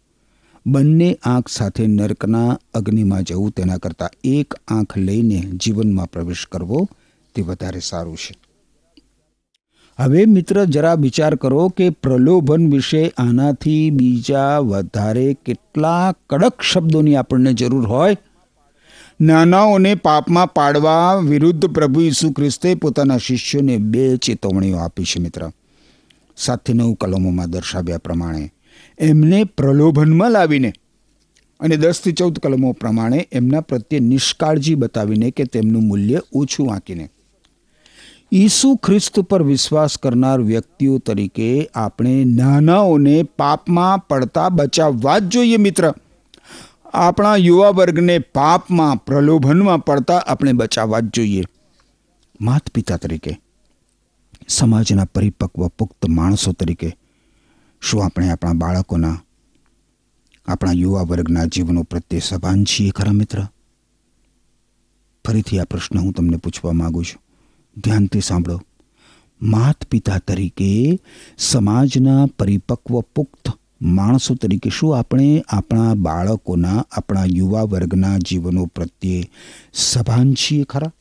બંને 0.68 1.18
આંખ 1.24 1.48
સાથે 1.48 1.88
નર્કના 1.88 2.60
અગ્નિમાં 2.74 3.24
જવું 3.24 3.52
તેના 3.52 3.78
કરતાં 3.78 4.10
એક 4.24 4.54
આંખ 4.68 4.98
લઈને 4.98 5.40
જીવનમાં 5.40 6.12
પ્રવેશ 6.12 6.48
કરવો 6.52 6.90
તે 7.36 7.42
વધારે 7.42 7.80
સારું 7.80 8.18
છે. 8.18 8.36
હવે 9.98 10.26
મિત્ર, 10.26 10.66
જરા 10.66 10.94
વિચાર 10.94 11.36
કરો 11.36 11.70
કે 11.70 11.90
પ્રલોભન 11.90 12.72
વિશે 12.72 13.10
આનાથી 13.18 13.90
બીજા 13.90 14.60
વધારે 14.60 15.34
કેટલા 15.46 16.14
કડક 16.30 16.62
શબ્દોની 16.62 17.16
આપણને 17.16 17.54
જરૂર 17.54 17.86
હોય? 17.86 18.18
નાનાઓને 19.22 19.96
પાપમાં 19.96 20.54
પાડવા 20.54 21.16
વિરુદ્ધ 21.16 21.66
પ્રભુ 21.66 22.02
ઈસુ 22.02 22.32
ખ્રિસ્તે 22.32 22.76
પોતાના 22.76 23.18
શિષ્યોને 23.18 23.78
બે 23.78 24.18
ચેતવણીઓ 24.18 24.78
આપી 24.78 25.04
છે 25.04 25.22
મિત્ર. 25.22 25.52
સાતથી 26.40 26.74
નવ 26.74 26.94
કલમોમાં 26.94 27.50
દર્શાવ્યા 27.50 27.98
પ્રમાણે 27.98 28.54
એમને 29.00 29.44
પ્રલોભનમાં 29.44 30.32
લાવીને 30.32 30.74
અને 31.60 31.76
દસથી 31.76 32.12
ચૌદ 32.12 32.40
કલમો 32.40 32.72
પ્રમાણે 32.72 33.28
એમના 33.32 33.62
પ્રત્યે 33.62 34.00
નિષ્કાળજી 34.00 34.76
બતાવીને 34.76 35.32
કે 35.32 35.44
તેમનું 35.44 35.88
મૂલ્ય 35.88 36.20
ઓછું 36.34 36.74
આંકીને 36.74 37.10
ઈસુ 38.32 38.76
ખ્રિસ્ત 38.76 39.20
પર 39.20 39.44
વિશ્વાસ 39.44 39.98
કરનાર 39.98 40.42
વ્યક્તિઓ 40.42 40.98
તરીકે 40.98 41.70
આપણે 41.76 42.24
નાનાઓને 42.26 43.24
પાપમાં 43.24 44.08
પડતા 44.08 44.50
બચાવવા 44.50 45.20
જ 45.20 45.24
જોઈએ 45.24 45.58
મિત્ર. 45.58 45.94
આપણા 46.94 47.36
યુવા 47.36 47.70
વર્ગને 47.70 48.20
પાપમાં, 48.20 49.06
પ્રલોભનમાં 49.06 49.86
પડતા 49.86 50.18
આપણે 50.18 50.54
બચાવવા 50.54 51.00
જ 51.00 51.06
જોઈએ. 51.14 51.44
માત 52.42 52.70
પિતા 52.70 52.98
તરીકે 52.98 53.40
સમાજના 54.50 55.06
પરિપક્વ 55.06 55.68
પુખ્ત 55.68 56.06
માણસો 56.06 56.52
તરીકે 56.52 56.98
શું 57.82 58.06
આપણે 58.06 58.30
આપણા 58.30 58.54
બાળકોના, 58.54 59.18
આપણા 60.46 60.72
યુવા 60.72 61.02
વર્ગના 61.02 61.46
જીવનો 61.46 61.84
પ્રત્યે 61.84 62.20
સભાન 62.20 62.64
છીએ 62.64 62.90
ખરા 62.90 63.12
મિત્ર? 63.12 63.46
ફરીથી 65.26 65.60
આ 65.60 65.64
પ્રશ્ન 65.64 66.00
હું 66.00 66.14
તમને 66.14 66.38
પૂછવા 66.38 66.72
માગું 66.72 67.06
છું. 67.06 67.22
ધ્યાનથી 67.82 68.22
સાંભળો. 68.22 68.62
માત 69.42 69.86
પિતા 69.86 70.18
તરીકે 70.18 71.00
સમાજના 71.38 72.26
પરિપક્વ 72.26 73.02
પુખ્ત 73.02 73.50
માણસો 73.82 74.36
તરીકે 74.36 74.70
શું 74.70 74.98
આપણે 74.98 75.44
આપણા 75.50 75.94
બાળકોના, 75.94 76.86
આપણા 76.92 77.26
યુવા 77.26 77.64
વર્ગના 77.64 78.18
જીવનો 78.18 78.66
પ્રત્યે 78.66 79.30
સભાન 79.74 80.34
છીએ 80.34 80.64
ખરા? 80.64 80.92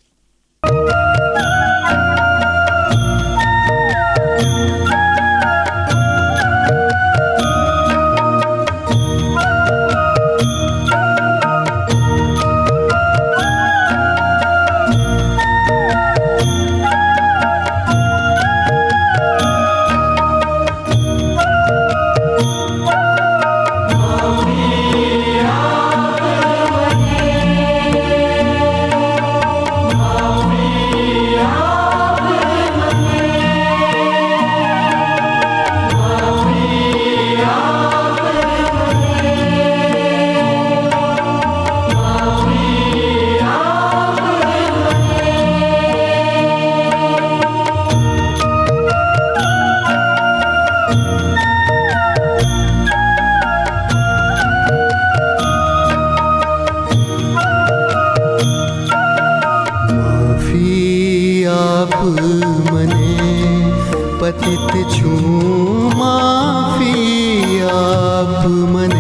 પતિત 64.31 64.91
છું 64.93 65.97
માફી 65.97 67.61
આપ 67.73 68.45
મને 68.73 68.98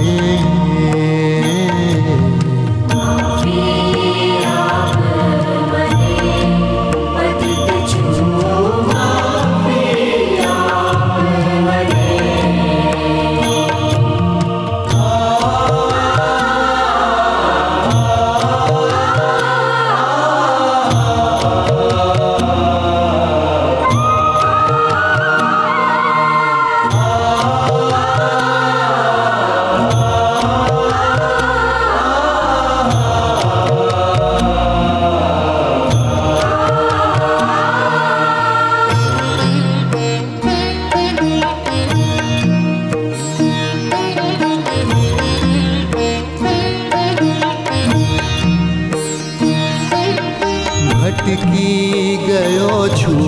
ભટકી 51.09 52.19
ગયો 52.27 52.89
છું. 52.89 53.21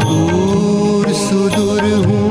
દૂર 0.00 1.06
સુદૂર 1.12 1.84
હું 2.06 2.27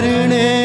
શરણે 0.00 0.59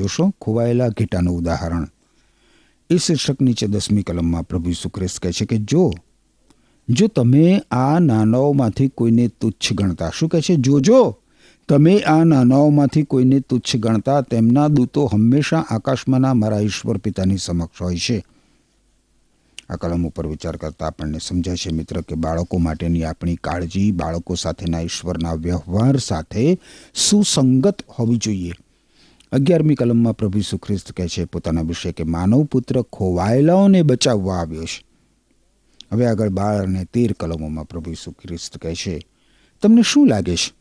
જોશો, 0.00 0.30
ખોવાયેલા 0.40 0.88
ઘેટાનું 0.88 1.38
ઉદાહરણ. 1.38 1.88
એ 2.90 2.96
શીર્ષક 2.96 3.40
નીચે 3.40 3.66
દસમી 3.66 4.02
કલમમાં 4.02 4.48
પ્રભુ 4.48 4.70
ઈસુ 4.70 4.88
કહે 4.88 5.32
છે 5.32 5.44
કે 5.44 5.58
જો 5.70 5.90
જો 6.88 7.06
તમે 7.06 7.44
આ 7.70 7.98
નાનાઓમાંથી 7.98 8.88
કોઈને 8.88 9.28
તુચ્છ 9.40 9.72
ગણતા, 9.72 10.10
શું 10.18 10.28
કહે 10.28 10.40
છે? 10.40 10.54
જોજો 10.56 11.00
તમે 11.68 12.00
આ 12.00 12.24
નાનાઓમાંથી 12.24 13.02
કોઈને 13.02 13.40
તુચ્છ 13.40 13.76
ગણતા, 13.76 14.20
તેમના 14.20 14.68
દૂતો 14.68 15.06
હંમેશા 15.12 15.60
આકાશમાંના 15.70 16.34
મારા 16.34 16.60
ઈશ્વર 16.60 16.96
પિતાની 16.98 17.38
સમક્ષ 17.38 17.82
હોય 17.82 17.96
છે. 17.96 18.18
આ 19.70 19.76
કલમ 19.76 20.06
ઉપર 20.06 20.26
વિચાર 20.26 20.56
કરતા 20.56 20.86
આપણને 20.86 21.18
સમજાય 21.22 21.56
છે 21.56 21.70
મિત્ર 21.70 22.00
કે 22.00 22.14
બાળકો 22.14 22.58
માટેની 22.58 23.04
આપણી 23.04 23.36
કાળજી 23.36 23.92
બાળકો 23.92 24.34
સાથેના 24.34 24.80
ઈશ્વરના 24.80 25.34
વ્યવહાર 25.34 25.96
સાથે 25.96 26.58
સુસંગત 26.94 27.76
હોવી 27.98 28.16
જોઈએ. 28.16 28.52
અગિયારમી 29.32 29.74
કલમમાં 29.74 30.16
પ્રભુ 30.16 30.40
સુખ્રિસ્ત 30.40 30.92
કહે 30.92 31.08
છે, 31.08 31.24
પોતાના 31.24 31.62
વિશે 31.62 31.92
કે 31.92 32.04
માનવ 32.04 32.44
પુત્ર 32.44 32.82
ખોવાયેલાઓને 32.82 33.82
બચાવવા 33.82 34.36
આવ્યો 34.36 34.64
છે. 34.64 34.84
હવે 35.92 36.06
આગળ 36.06 36.28
બાર 36.28 36.62
અને 36.62 36.84
તેર 36.84 37.12
કલમોમાં 37.12 37.64
પ્રભુ 37.64 37.94
સુખ્રિસ્ત 37.94 38.58
કહે 38.58 38.74
છે, 38.74 39.06
તમને 39.62 39.82
શું 39.82 40.08
લાગે 40.08 40.36
છે? 40.36 40.52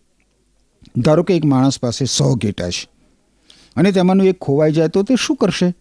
ધારો 0.97 1.23
કે 1.23 1.35
એક 1.35 1.45
માણસ 1.45 1.79
પાસે 1.79 2.05
સો 2.05 2.35
ઘેટા 2.35 2.69
છે 2.69 2.89
અને 3.75 3.91
તેમાંનું 3.91 4.25
એક 4.25 4.39
ખોવાઈ 4.39 4.71
જાય 4.71 4.87
તો 4.87 5.03
તે 5.03 5.15
શું 5.15 5.35
કરશે? 5.35 5.73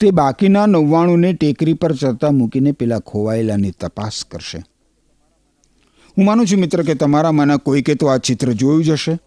તે 0.00 0.10
બાકીના 0.10 0.66
નવ્વાણુંને 0.66 1.32
ટેકરી 1.32 1.74
પર 1.74 1.92
ચડતા 1.92 2.30
મૂકીને 2.30 2.72
પેલા 2.72 2.98
ખોવાયેલાની 2.98 3.70
તપાસ 3.70 4.24
કરશે. 4.24 4.58
હું 6.18 6.24
માનું 6.24 6.46
છું 6.46 6.60
મિત્ર 6.60 6.82
કે 6.82 6.94
તમારામાંના 6.94 7.56
કોઈકે 7.56 7.94
તો 7.94 8.06
આ 8.06 8.16
ચિત્ર 8.16 8.52
જોયું 8.52 8.84
જ 8.84 8.90
હશે. 8.90 9.18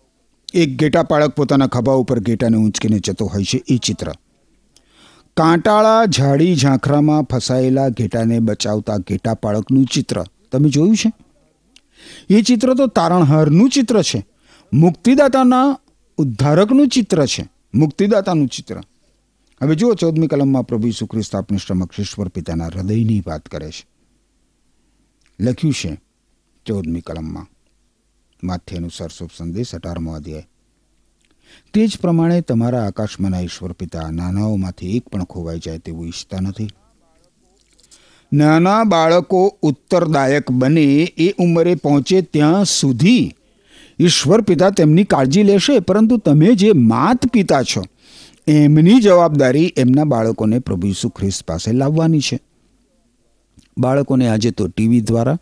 એક 0.54 0.78
ઘેટા 0.78 1.04
પાળક 1.04 1.30
પોતાના 1.30 1.68
ખભા 1.68 1.94
ઉપર 1.94 2.20
ઘેટાને 2.20 2.58
ઊંચકીને 2.58 3.00
જતો 3.00 3.26
હોય 3.26 3.44
છે. 3.44 3.64
એ 3.68 3.78
ચિત્ર. 3.78 4.12
કાંટાળા 5.38 6.06
ઝાડી 6.06 6.56
ઝાંખરામાં 6.56 7.24
ફસાયેલા 7.24 7.90
ઘેટાને 7.90 8.40
બચાવતા 8.40 8.98
ઘેટા 8.98 9.34
પાળકનું 9.34 9.86
ચિત્ર. 9.86 10.24
તમે 10.52 10.70
જોયું 10.70 10.96
છે? 10.96 11.14
એ 12.30 12.42
ચિત્ર 12.42 12.74
તો 12.74 12.88
તારણહારનું 12.88 13.70
ચિત્ર 13.70 14.02
છે. 14.02 14.28
મુક્તિદાતાના 14.74 15.78
ઉદ્ધારકનું 16.18 16.88
ચિત્ર 16.88 17.26
છે. 17.26 17.50
મુક્તિદાતાનું 17.74 18.48
ચિત્ર. 18.48 18.82
હવે 19.64 19.76
જુઓ 19.76 19.94
ચૌદમી 19.94 20.28
કલમમાં 20.28 20.68
પ્રભુ 20.68 20.88
ઈસુ 20.88 21.08
આપણી 21.34 21.58
સમક્ષ 21.68 22.00
ઈશ્વર 22.00 22.28
પિતાના 22.28 22.66
હૃદયની 22.66 23.24
વાત 23.28 23.46
કરે 23.46 23.72
છે. 23.72 23.88
લખ્યું 25.40 25.74
છે 25.74 26.02
ચૌદમી 26.66 27.02
કલમમાં. 27.02 27.48
માથ્ય 28.43 28.77
અનુસાર 28.77 29.10
શુભ 29.10 29.30
સંદેશ 29.38 29.75
અઢારમો 29.75 30.13
અધ્યાય. 30.13 30.47
તે 31.73 31.88
જ 31.88 31.97
પ્રમાણે 32.01 32.41
તમારા 32.41 32.86
આકાશમાંના 32.86 33.39
ઈશ્વર 33.39 33.71
પિતા 33.71 34.10
નાનાઓમાંથી 34.10 34.97
એક 34.97 35.10
પણ 35.10 35.23
ખોવાઈ 35.23 35.60
જાય 35.60 35.77
તેવું 35.77 36.08
ઈચ્છતા 36.08 36.39
નથી. 36.39 36.69
નાના 38.34 38.84
બાળકો 38.84 39.58
ઉત્તરદાયક 39.62 40.51
બને 40.51 40.84
એ 41.17 41.32
ઉંમરે 41.39 41.75
પહોંચે 41.75 42.21
ત્યાં 42.21 42.65
સુધી 42.65 43.32
ઈશ્વર 43.99 44.41
પિતા 44.41 44.69
તેમની 44.69 45.04
કાળજી 45.04 45.43
લેશે, 45.43 45.80
પરંતુ 45.80 46.17
તમે 46.17 46.56
જે 46.56 46.73
માત 46.73 47.27
પિતા 47.27 47.63
છો, 47.63 47.84
એમની 48.47 48.99
જવાબદારી 48.99 49.73
એમના 49.77 50.04
બાળકોને 50.04 50.60
પ્રભુ 50.60 50.88
ઈસુ 50.88 51.10
ખ્રિસ્ત 51.10 51.43
પાસે 51.43 51.71
લાવવાની 51.71 52.19
છે. 52.19 52.39
બાળકોને 53.77 54.27
આજે 54.27 54.51
તો 54.51 54.67
ટીવી 54.67 55.01
દ્વારા 55.01 55.38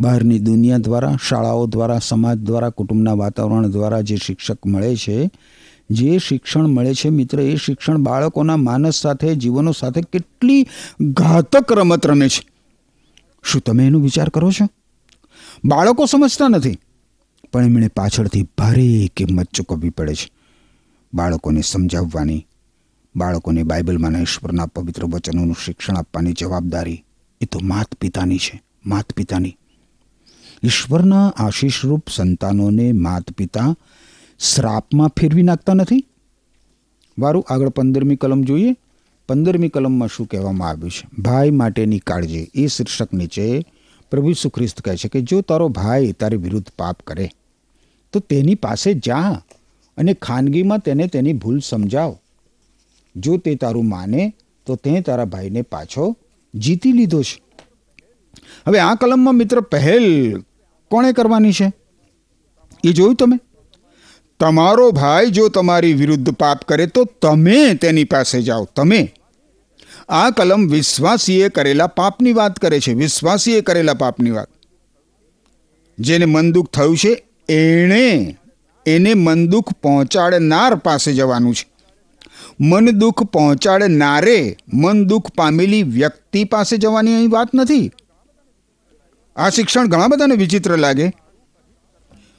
બહારની 0.00 0.38
દુનિયા 0.38 0.78
દ્વારા, 0.78 1.16
શાળાઓ 1.28 1.66
દ્વારા, 1.66 1.98
સમાજ 1.98 2.38
દ્વારા, 2.38 2.70
કુટુંબના 2.70 3.12
વાતાવરણ 3.12 3.70
દ્વારા 3.70 4.00
જે 4.00 4.16
શિક્ષક 4.16 4.66
મળે 4.66 4.96
છે, 4.96 5.30
જે 5.90 6.18
શિક્ષણ 6.18 6.66
મળે 6.66 6.94
છે, 6.94 7.10
મિત્ર, 7.10 7.40
એ 7.40 7.56
શિક્ષણ 7.56 7.96
બાળકોના 7.96 8.56
માનસ 8.56 8.94
સાથે, 8.94 9.34
જીવનો 9.34 9.72
સાથે 9.72 10.00
કેટલી 10.02 10.66
ઘાતક 11.00 11.72
રમત 11.72 12.06
રમે 12.06 12.28
છે. 12.28 12.42
શું 13.44 13.60
તમે 13.60 13.86
એનો 13.86 13.98
વિચાર 13.98 14.30
કરો 14.30 14.50
છો? 14.50 14.68
બાળકો 15.64 16.06
સમજતા 16.06 16.48
નથી, 16.48 16.78
પણ 17.52 17.64
એમણે 17.64 17.88
પાછળથી 17.88 18.48
ભારે 18.58 19.10
કિંમત 19.16 19.48
ચૂકવવી 19.50 19.90
પડે 19.90 20.14
છે. 20.14 20.30
બાળકોને 21.14 21.60
સમજાવવાની, 21.60 22.46
બાળકોને 23.16 23.62
બાઇબલમાંના 23.62 24.20
ઈશ્વરના 24.20 24.66
પવિત્ર 24.66 25.04
વચનોનું 25.04 25.56
શિક્ષણ 25.64 25.96
આપવાની 25.96 26.32
જવાબદારી 26.32 27.04
એ 27.40 27.46
તો 27.46 27.58
માત 27.62 27.94
પિતાની 27.94 28.38
છે 28.38 28.62
માત 28.86 29.12
પિતાની 29.12 29.56
ઈશ્વરના 30.64 31.34
આશીષરૂપ 31.36 32.04
સંતાનોને 32.08 32.92
માત 32.92 33.30
પિતા 33.32 33.74
શ્રાપમાં 34.40 35.08
ફેરવી 35.08 35.42
નાખતા 35.42 35.74
નથી? 35.74 36.06
વારું 37.18 37.44
આગળ 37.48 37.68
પંદરમી 37.68 38.16
કલમ 38.16 38.42
જોઈએ. 38.42 38.76
પંદરમી 39.28 39.68
કલમમાં 39.68 40.08
શું 40.08 40.26
કહેવામાં 40.26 40.68
આવ્યું 40.68 40.90
છે? 40.90 41.22
ભાઈ 41.22 41.50
માટેની 41.50 41.98
કાળજી. 41.98 42.50
એ 42.54 42.66
શીર્ષક 42.66 43.12
નીચે 43.12 43.64
પ્રભુ 44.10 44.32
સુખ્રિસ્ત 44.32 44.80
કહે 44.80 44.96
છે 44.96 45.08
કે, 45.08 45.20
જો 45.20 45.40
તારો 45.40 45.68
ભાઈ 45.68 46.12
તારી 46.12 46.36
વિરુદ્ધ 46.36 46.68
પાપ 46.78 47.02
કરે, 47.06 47.30
તો 48.12 48.20
તેની 48.20 48.54
પાસે 48.54 48.94
જા 48.94 49.42
અને 49.96 50.14
ખાનગીમાં 50.14 50.78
તેને 50.78 51.06
તેની 51.06 51.32
ભૂલ 51.32 51.58
સમજાવ. 51.58 52.18
જો 53.16 53.36
તે 53.36 53.54
તારું 53.54 53.88
માને, 53.88 54.32
તો 54.66 54.76
તે 54.76 55.00
તારા 55.00 55.24
ભાઈને 55.24 55.62
પાછો 55.62 56.16
જીતી 56.54 56.92
લીધો 56.92 57.22
છે. 57.22 57.45
હવે 58.66 58.78
આ 58.78 58.94
કલમમાં 58.94 59.34
મિત્ર 59.34 59.60
પહેલ 59.60 60.36
કોણે 60.90 61.12
કરવાની 61.12 61.52
છે? 61.52 61.72
એ 62.84 62.92
જોયું 62.92 63.14
તમે? 63.14 63.38
તમારો 64.40 64.90
ભાઈ 64.90 65.26
જો 65.26 65.48
તમારી 65.48 65.92
વિરુદ્ધ 65.92 66.30
પાપ 66.30 66.64
કરે 66.64 66.86
તો 66.86 67.04
તમે 67.04 67.74
તેની 67.74 68.04
પાસે 68.04 68.42
જાઓ, 68.42 68.64
તમે. 68.76 69.14
આ 70.08 70.30
કલમ 70.30 70.68
વિશ્વાસીએ 70.68 71.48
કરેલા 71.48 71.86
પાપની 71.86 72.32
વાત 72.32 72.56
કરે 72.56 72.80
છે, 72.80 72.92
વિશ્વાસીએ 72.92 73.60
કરેલા 73.60 73.94
પાપની 73.94 74.30
વાત. 74.30 74.48
જેને 75.98 76.24
મન 76.24 76.52
દુઃખ 76.52 76.70
થયું 76.70 76.96
છે, 76.96 77.26
એણે 77.48 78.36
એને 78.86 79.14
મન 79.14 79.48
દુઃખ 79.48 79.72
પહોંચાડનાર 79.72 80.74
પાસે 80.74 81.12
જવાનું 81.12 81.54
છે. 81.54 81.70
મન 82.60 82.90
દુઃખ 82.90 83.22
પહોંચાડનારે 83.22 84.56
મન 84.74 85.04
દુઃખ 85.04 85.30
પામેલી 85.30 85.82
વ્યક્તિ 85.82 86.44
પાસે 86.44 86.76
જવાની 86.76 87.14
અહીં 87.14 87.30
વાત 87.30 87.54
નથી. 87.54 87.90
આ 89.36 89.50
શિક્ષણ 89.50 89.86
ઘણા 89.86 90.06
બધાને 90.06 90.34
વિચિત્ર 90.34 90.76
લાગે. 90.76 91.12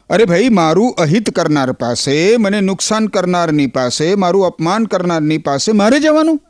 અરે 0.09 0.25
ભાઈ, 0.25 0.49
મારું 0.49 0.93
અહિત 0.93 1.29
કરનાર 1.29 1.71
પાસે, 1.71 2.37
મને 2.37 2.61
નુકસાન 2.61 3.07
કરનારની 3.07 3.67
પાસે, 3.67 4.15
મારું 4.15 4.45
અપમાન 4.45 4.85
કરનારની 4.85 5.37
પાસે 5.37 5.71
મારે 5.71 5.99
જવાનું? 5.99 6.41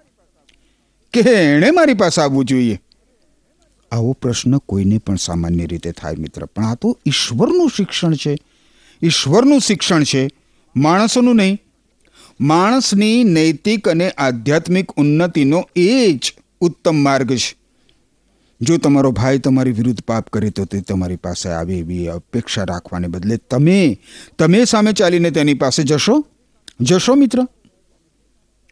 કે 1.13 1.19
એણે 1.19 1.71
મારી 1.71 1.93
પાસે 1.93 2.21
આવવું 2.21 2.45
જોઈએ? 2.45 2.79
આવો 3.91 4.13
પ્રશ્ન 4.13 4.57
કોઈને 4.57 4.97
પણ 4.97 5.15
સામાન્ય 5.15 5.65
રીતે 5.65 5.91
થાય 5.91 6.15
મિત્ર, 6.15 6.45
પણ 6.45 6.65
આ 6.65 6.75
તો 6.75 6.99
ઈશ્વરનું 7.05 7.69
શિક્ષણ 7.69 8.13
છે. 8.13 8.37
ઈશ્વરનું 9.03 9.59
શિક્ષણ 9.59 10.03
છે, 10.03 10.29
માણસોનું 10.75 11.35
નહીં. 11.35 11.59
માણસની 12.41 13.23
નૈતિક 13.23 13.89
અને 13.89 14.09
આધ્યાત્મિક 14.09 14.91
ઉન્નતિનો 14.91 15.69
એ 15.75 16.11
જ 16.11 16.33
ઉત્તમ 16.61 16.95
માર્ગ 16.95 17.35
છે. 17.35 17.66
જો 18.61 18.77
તમારો 18.77 19.11
ભાઈ 19.11 19.39
તમારી 19.39 19.71
વિરુદ્ધ 19.71 20.01
પાપ 20.01 20.29
કરે 20.29 20.49
તો 20.49 20.65
તે 20.65 20.81
તમારી 20.81 21.15
પાસે 21.15 21.49
આવે 21.49 21.73
એવી 21.73 22.07
અપેક્ષા 22.07 22.65
રાખવાને 22.65 23.07
બદલે 23.07 23.37
તમે 23.37 23.97
તમે 24.37 24.65
સામે 24.65 24.91
ચાલીને 24.91 25.31
તેની 25.31 25.53
પાસે 25.53 25.83
જશો? 25.83 26.25
જશો 26.79 27.15
મિત્ર? 27.15 27.47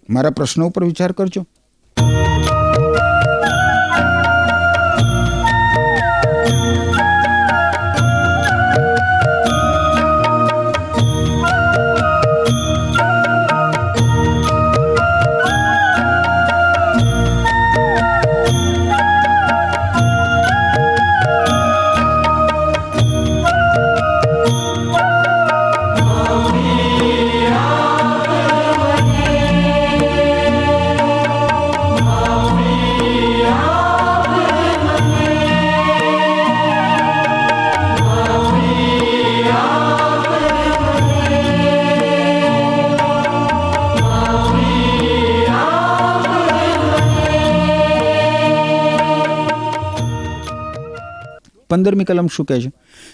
મારા 0.09 0.29
પ્રશ્નો 0.29 0.67
ઉપર 0.67 0.83
વિચાર 0.83 1.11
કરજો. 1.11 1.45
પંદરમી 51.75 52.03
કલમ 52.03 52.27
શું 52.27 52.45
કહે 52.45 52.61
છે? 52.61 52.71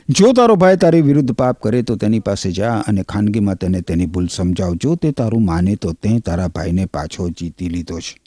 જો 0.09 0.33
તારો 0.33 0.55
ભાઈ 0.55 0.77
તારી 0.77 1.01
વિરુદ્ધ 1.01 1.31
પાપ 1.31 1.61
કરે 1.61 1.81
તો 1.81 1.95
તેની 1.95 2.19
પાસે 2.19 2.51
જા 2.51 2.73
અને 2.87 3.03
ખાનગીમાં 3.03 3.55
તેને 3.55 3.81
તેની 3.81 4.05
ભૂલ 4.05 4.27
સમજાવ 4.27 4.73
જો 4.73 4.95
તે 4.95 5.11
તારું 5.11 5.45
માને 5.45 5.75
તો 5.75 5.93
તે 5.93 6.19
તારા 6.19 6.47
ભાઈને 6.47 6.85
પાછો 6.85 7.29
જીતી 7.29 7.69
લીધો 7.69 7.99
છે. 7.99 8.21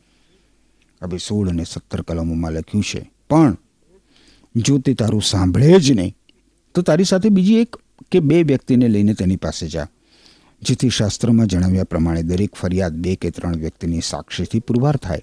હવે 1.02 1.18
સોળ 1.18 1.48
અને 1.48 1.64
સત્તર 1.64 2.02
કલમોમાં 2.02 2.52
લખ્યું 2.52 2.84
છે. 2.84 3.10
પણ 3.30 3.56
જો 4.56 4.78
તે 4.78 4.94
તારું 4.94 5.22
સાંભળે 5.22 5.80
જ 5.80 5.92
નહીં, 5.92 6.16
તો 6.74 6.82
તારી 6.82 7.04
સાથે 7.04 7.28
બીજી 7.28 7.54
એક 7.54 7.76
કે 8.12 8.20
બે 8.20 8.42
વ્યક્તિને 8.42 8.88
લઈને 8.88 9.14
તેની 9.14 9.36
પાસે 9.36 9.66
જા. 9.66 9.86
જેથી 10.62 10.88
શાસ્ત્રમાં 10.88 11.46
જણાવ્યા 11.46 11.84
પ્રમાણે 11.84 12.22
દરેક 12.22 12.54
ફરિયાદ 12.54 12.92
બે 12.92 13.14
કે 13.14 13.30
ત્રણ 13.30 13.56
વ્યક્તિની 13.56 14.00
સાક્ષીથી 14.00 14.60
પુરવાર 14.60 14.96
થાય. 14.96 15.20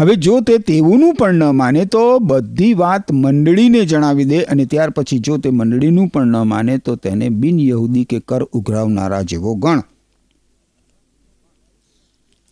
હવે 0.00 0.16
જો 0.16 0.40
તે 0.40 0.58
તેવુંનું 0.58 1.14
પણ 1.14 1.34
ન 1.34 1.44
માને 1.44 1.84
તો 1.84 2.18
બધી 2.18 2.74
વાત 2.74 3.12
મંડળીને 3.12 3.84
જણાવી 3.84 4.24
દે 4.24 4.42
અને 4.42 4.64
ત્યાર 4.64 4.90
પછી 4.90 5.18
જો 5.18 5.38
તે 5.38 5.50
મંડળીનું 5.50 6.08
પણ 6.08 6.26
ન 6.26 6.36
માને 6.46 6.78
તો 6.78 6.96
તેને 6.96 7.28
બિન 7.28 7.60
યહૂદી 7.60 8.04
કે 8.04 8.20
કર 8.20 8.42
ઉઘરાવનારા 8.42 9.22
જેવો 9.22 9.54
ગણ. 9.54 9.82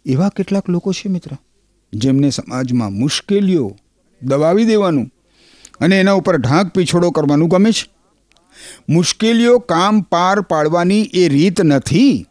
એવા 0.07 0.29
કેટલાક 0.29 0.69
લોકો 0.69 0.93
છે 0.93 1.09
મિત્ર, 1.09 1.31
જેમને 1.93 2.31
સમાજમાં 2.31 2.93
મુશ્કેલીઓ 2.93 3.77
દબાવી 4.23 4.65
દેવાનું 4.65 5.11
અને 5.81 6.01
એના 6.01 6.13
ઉપર 6.13 6.37
ઢાંક 6.37 6.73
પીછોડો 6.73 7.11
કરવાનું 7.11 7.49
ગમે 7.49 7.73
છે. 7.73 7.89
મુશ્કેલીઓ 8.89 9.59
કામ 9.59 10.01
પાર 10.01 10.41
પાડવાની 10.41 11.03
એ 11.15 11.29
રીત 11.29 11.61
નથી. 11.61 12.27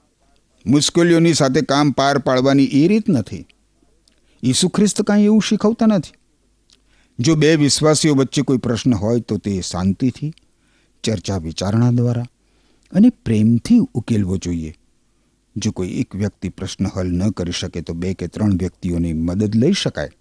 મુશ્કેલીઓની 0.66 1.34
સાથે 1.34 1.62
કામ 1.62 1.92
પાર 1.92 2.18
પાડવાની 2.18 2.64
એ 2.64 2.88
રીત 2.88 3.10
નથી. 3.10 3.46
ઈસુ 4.46 4.70
ખ્રિસ્ત 4.70 5.02
કાંઈ 5.02 5.24
એવું 5.24 5.42
શીખવતા 5.42 5.86
નથી. 5.86 6.14
જો 7.20 7.36
બે 7.36 7.56
વિશ્વાસીઓ 7.56 8.16
વચ્ચે 8.16 8.42
કોઈ 8.42 8.58
પ્રશ્ન 8.58 8.94
હોય 8.94 9.20
તો 9.20 9.38
તે 9.38 9.62
શાંતિથી, 9.62 10.34
ચર્ચા 11.04 11.38
વિચારણા 11.38 11.92
દ્વારા 11.92 12.26
અને 12.92 13.10
પ્રેમથી 13.10 13.80
ઉકેલવો 13.94 14.38
જોઈએ. 14.38 14.76
જો 15.58 15.72
કોઈ 15.72 15.90
એક 15.90 16.16
વ્યક્તિ 16.16 16.50
પ્રશ્ન 16.50 16.86
હલ 16.86 17.08
ન 17.08 17.30
કરી 17.30 17.52
શકે 17.52 17.82
તો 17.82 17.94
બે 17.94 18.14
કે 18.14 18.28
ત્રણ 18.28 18.58
વ્યક્તિઓની 18.58 19.14
મદદ 19.14 19.56
લઈ 19.56 19.74
શકાય. 19.74 20.12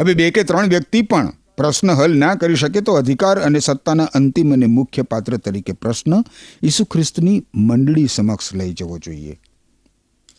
હવે 0.00 0.14
બે 0.14 0.30
કે 0.30 0.42
ત્રણ 0.42 0.68
વ્યક્તિ 0.68 1.02
પણ 1.02 1.32
પ્રશ્ન 1.56 1.90
હલ 1.90 2.18
ના 2.18 2.34
કરી 2.34 2.56
શકે 2.56 2.80
તો 2.80 2.92
અધિકાર 2.92 3.38
અને 3.38 3.58
સત્તાના 3.58 4.04
અંતિમ 4.04 4.52
અને 4.52 4.66
મુખ્ય 4.66 5.02
પાત્ર 5.02 5.36
તરીકે 5.36 5.72
પ્રશ્ન 5.72 6.12
ઈસુ 6.62 6.84
ખ્રિસ્તની 6.84 7.46
મંડળી 7.54 8.06
સમક્ષ 8.06 8.54
લઈ 8.54 8.72
જવો 8.72 8.98
જોઈએ. 8.98 9.40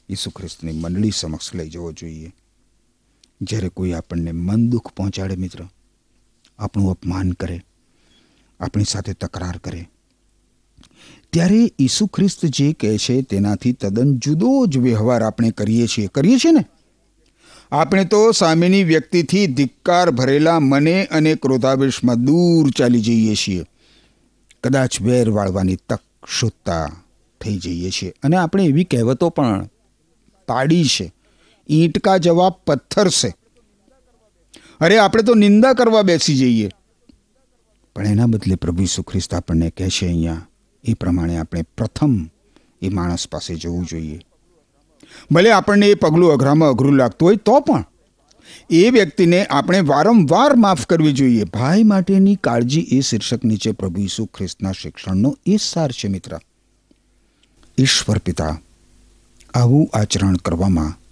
ઈસુ 0.10 0.30
ખ્રિસ્તની 0.30 0.72
મંડળી 0.72 1.12
સમક્ષ 1.12 1.56
લઈ 1.56 1.70
જવો 1.70 1.92
જોઈએ. 1.92 2.34
જ્યારે 3.44 3.70
કોઈ 3.70 3.94
આપણને 3.94 4.32
મન 4.32 4.70
દુઃખ 4.70 4.88
પહોંચાડે 4.88 5.36
મિત્ર, 5.36 5.60
આપણું 6.60 6.92
અપમાન 6.92 7.32
કરે, 7.32 7.62
આપણી 8.60 8.84
સાથે 8.84 9.14
તકરાર 9.14 9.58
કરે, 9.58 9.90
ત્યારે 11.30 11.72
ઈસુ 11.80 12.08
ખ્રિસ્ત 12.08 12.46
જે 12.46 12.74
કહે 12.74 12.98
છે 12.98 13.22
તેનાથી 13.22 13.74
તદ્દન 13.74 14.18
જુદો 14.18 14.66
જ 14.66 14.78
વ્યવહાર 14.78 15.24
આપણે 15.24 15.52
કરીએ 15.52 15.88
છીએ. 15.88 16.08
કરીએ 16.08 16.38
છીએ 16.38 16.52
ને? 16.52 16.66
આપણે 17.72 18.06
તો 18.06 18.32
સામેની 18.32 18.84
વ્યક્તિથી 18.84 19.48
ધિક્કાર 19.48 20.12
ભરેલા 20.12 20.60
મને 20.60 21.06
અને 21.06 21.36
ક્રોધાવેશમાં 21.36 22.26
દૂર 22.26 22.70
ચાલી 22.70 23.02
જઈએ 23.02 23.36
છીએ. 23.36 23.64
કદાચ 24.64 25.02
વેર 25.02 25.30
વાળવાની 25.30 25.76
તક 25.76 26.02
શોધતા 26.40 26.92
થઈ 27.42 27.58
જઈએ 27.58 27.90
છીએ. 27.90 28.14
અને 28.24 28.38
આપણે 28.38 28.66
એવી 28.66 28.84
કહેવતો 28.84 29.30
પણ 29.30 29.70
પાડી 30.48 30.86
છે. 30.86 31.14
ઈંટ 31.70 32.00
કા 32.00 32.18
જવાબ 32.18 32.54
પથ્થર 32.68 33.10
છે 33.10 33.36
અરે, 34.82 34.98
આપણે 34.98 35.24
તો 35.24 35.34
નિંદા 35.34 35.74
કરવા 35.74 36.02
બેસી 36.02 36.38
જઈએ. 36.38 36.70
પણ 37.96 38.06
એના 38.06 38.26
બદલે 38.26 38.56
પ્રભુ 38.56 38.84
ઈસુ 38.84 39.04
ખ્રિસ્ત 39.04 39.36
આપણને 39.36 39.70
કહે 39.70 39.90
છે 39.90 40.06
અહીંયા, 40.06 40.48
એ 40.84 40.94
પ્રમાણે 40.94 41.38
આપણે 41.38 41.62
પ્રથમ 41.62 42.30
એ 42.82 42.90
માણસ 42.90 43.28
પાસે 43.28 43.56
જવું 43.56 43.86
જોઈએ. 43.86 44.22
ભલે 45.32 45.52
આપણને 45.52 45.88
એ 45.88 45.94
પગલું 45.94 46.34
અઘરામાં 46.34 46.70
અઘરું 46.70 46.96
લાગતું 46.96 47.28
હોય, 47.28 47.36
તો 47.36 47.60
પણ 47.60 47.86
એ 48.70 48.90
વ્યક્તિને 48.90 49.46
આપણે 49.46 49.80
વારંવાર 49.80 50.56
માફ 50.56 50.86
કરવી 50.86 51.14
જોઈએ. 51.14 51.44
ભાઈ 51.44 51.84
માટેની 51.84 52.36
કાળજી 52.36 52.82
એ 52.82 53.00
શીર્ષક 53.02 53.44
નીચે 53.44 53.72
પ્રભુ 53.72 54.02
ઈસુ 54.02 54.26
ખ્રિસ્તના 54.26 54.72
શિક્ષણનો 54.72 55.38
એ 55.46 55.58
સાર 55.58 55.92
છે, 55.92 56.08
મિત્ર. 56.08 56.40
ઈશ્વર 57.78 58.18
પિતા, 58.18 58.60
આવું 59.54 59.90
આચરણ 59.94 60.36
કરવામાં 60.36 61.03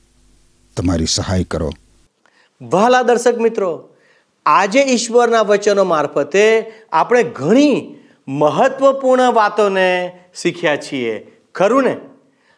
તમારી 0.77 1.05
સહાય 1.05 1.43
કરો. 1.43 1.69
વહાલા 2.62 3.01
દર્શક 3.01 3.38
મિત્રો, 3.38 3.89
આજે 4.45 4.81
ઈશ્વરના 4.81 5.41
વચનો 5.41 5.84
મારફતે 5.84 6.73
આપણે 6.91 7.23
ઘણી 7.23 7.95
મહત્વપૂર્ણ 8.27 9.31
વાતોને 9.31 10.19
શીખ્યા 10.36 10.75
છીએ. 10.75 11.31
ખરું 11.55 11.84
ને? 11.84 11.97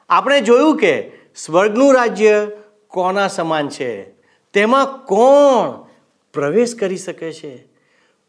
આપણે 0.10 0.42
જોયું 0.42 0.78
કે 0.78 1.12
સ્વર્ગનું 1.36 1.94
રાજ્ય 1.94 2.48
કોના 2.88 3.28
સમાન 3.28 3.70
છે? 3.70 4.02
તેમાં 4.54 4.86
કોણ 4.86 5.88
પ્રવેશ 6.34 6.76
કરી 6.76 6.98
શકે 6.98 7.34
છે? 7.34 7.68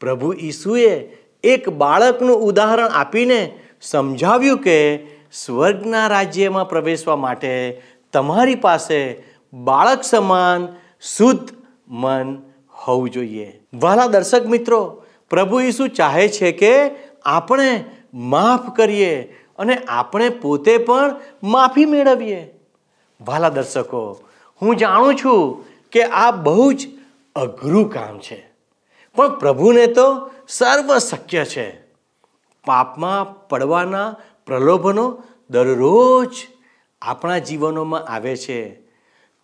પ્રભુ 0.01 0.33
ઈસુએ 0.33 1.09
એક 1.44 1.68
બાળકનું 1.68 2.37
ઉદાહરણ 2.37 2.88
આપીને 2.88 3.59
સમજાવ્યું 3.83 4.59
કે 4.59 4.97
સ્વર્ગના 5.33 6.07
રાજ્યમાં 6.07 6.68
પ્રવેશવા 6.68 7.16
માટે 7.16 7.83
તમારી 8.12 8.55
પાસે 8.55 9.34
બાળક 9.55 10.03
સમાન, 10.03 10.69
શુદ્ધ 11.01 11.49
મન 11.88 12.43
હોવું 12.73 13.11
જોઈએ. 13.11 13.61
વાલા 13.75 14.07
દર્શક 14.07 14.47
મિત્રો, 14.47 15.05
પ્રભુ 15.31 15.61
ઈસુ 15.61 15.87
ચાહે 15.87 16.29
છે 16.29 16.53
કે 16.53 16.90
આપણે 17.25 17.85
માફ 18.14 18.77
કરીએ 18.77 19.23
અને 19.59 19.77
આપણે 19.77 20.29
પોતે 20.29 20.79
પણ 20.79 21.21
માફી 21.43 21.85
મેળવીએ. 21.85 22.61
વાલા 23.21 23.49
દર્શકો, 23.49 24.23
હું 24.62 24.77
જાણું 24.77 25.14
છું 25.14 25.64
કે 25.93 26.03
આ 26.03 26.31
બહુ 26.31 26.73
જ 26.73 26.88
અઘરું 27.37 27.90
કામ 27.90 28.19
છે. 28.19 28.49
પણ 29.14 29.38
પ્રભુને 29.38 29.87
તો 29.87 30.31
સર્વ 30.49 30.99
શક્ય 30.99 31.45
છે. 31.45 31.71
પાપમાં 32.64 33.49
પડવાના 33.49 34.17
પ્રલોભનો 34.47 35.23
દરરોજ 35.51 36.35
આપણા 37.03 37.38
જીવનોમાં 37.38 38.01
આવે 38.01 38.37
છે. 38.37 38.84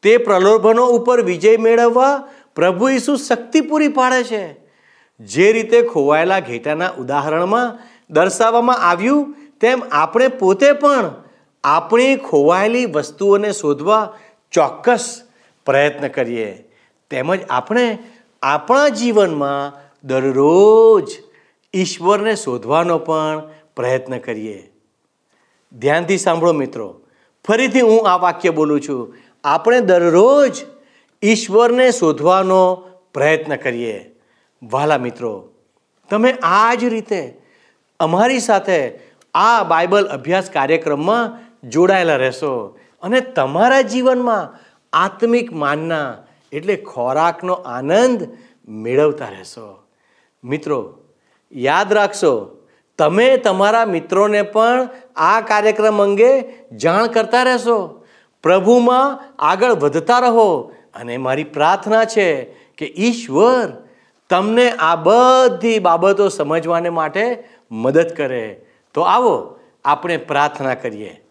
તે 0.02 0.16
પ્રલોભનો 0.16 0.86
ઉપર 0.86 1.20
વિજય 1.20 1.56
મેળવવા 1.56 2.28
પ્રભુ 2.54 2.88
ઈસુ 2.88 3.16
શક્તિ 3.16 3.60
પૂરી 3.60 3.88
પાડે 3.88 4.22
છે. 4.24 4.56
જે 5.20 5.52
રીતે 5.52 5.82
ખોવાયેલા 5.82 6.40
ઘેટાના 6.40 6.90
ઉદાહરણમાં 6.98 7.78
દર્શાવવામાં 8.10 8.78
આવ્યું, 8.78 9.34
તેમ 9.60 9.82
આપણે 9.92 10.28
પોતે 10.28 10.72
પણ 10.72 11.10
આપણી 11.64 12.16
ખોવાયેલી 12.16 12.86
વસ્તુઓને 12.86 13.52
શોધવા 13.52 14.16
ચોક્કસ 14.52 15.22
પ્રયત્ન 15.66 16.08
કરીએ. 16.08 16.64
તેમજ 17.10 17.40
આપણે 17.50 17.98
આપણા 18.42 18.88
જીવનમાં 18.88 19.80
દરરોજ 20.08 21.10
ઈશ્વરને 21.74 22.34
શોધવાનો 22.34 22.98
પણ 22.98 23.42
પ્રયત્ન 23.76 24.18
કરીએ. 24.18 24.72
ધ્યાનથી 25.72 26.18
સાંભળો 26.18 26.52
મિત્રો, 26.52 27.00
ફરીથી 27.48 27.80
હું 27.80 28.08
આ 28.08 28.16
વાક્ય 28.16 28.50
બોલું 28.50 28.80
છું. 28.80 29.14
આપણે 29.44 29.80
દરરોજ 29.80 30.56
ઈશ્વરને 31.22 31.90
શોધવાનો 31.90 32.74
પ્રયત્ન 33.14 33.56
કરીએ. 33.56 34.16
વાલા 34.62 34.98
મિત્રો, 34.98 35.48
તમે 36.10 36.34
આ 36.42 36.74
જ 36.74 36.84
રીતે 36.84 37.40
અમારી 38.00 38.40
સાથે 38.40 39.00
આ 39.34 39.64
બાઇબલ 39.64 40.04
અભ્યાસ 40.04 40.50
કાર્યક્રમમાં 40.50 41.38
જોડાયેલા 41.68 42.16
રહેશો 42.16 42.78
અને 43.02 43.20
તમારા 43.20 43.80
જીવનમાં 43.80 44.58
આત્મિક 44.92 45.52
માનના 45.52 46.16
એટલે 46.52 46.76
ખોરાકનો 46.76 47.52
આનંદ 47.52 48.28
મેળવતા 48.68 49.28
રહેશો. 49.28 49.82
મિત્રો, 50.44 50.98
યાદ 51.52 51.92
રાખશો, 51.92 52.56
તમે 52.98 53.36
તમારા 53.36 53.86
મિત્રોને 53.86 54.42
પણ 54.42 54.88
આ 55.16 55.40
કાર્યક્રમ 55.40 56.02
અંગે 56.02 56.42
જાણ 56.76 57.06
કરતા 57.06 57.42
રહેશો. 57.42 57.99
પ્રભુમાં 58.42 59.34
આગળ 59.38 59.72
વધતા 59.72 60.18
રહો 60.18 60.72
અને 60.94 61.16
મારી 61.16 61.44
પ્રાર્થના 61.44 62.04
છે 62.04 62.42
કે 62.78 62.94
ઈશ્વર 62.96 63.72
તમને 64.30 64.70
આ 64.70 64.96
બધી 64.96 65.78
બાબતો 65.78 66.28
સમજવાને 66.28 66.88
માટે 66.88 67.44
મદદ 67.70 68.08
કરે. 68.16 68.66
તો 68.94 69.00
આવો, 69.00 69.58
આપણે 69.84 70.16
પ્રાર્થના 70.16 70.74
કરીએ. 70.74 71.22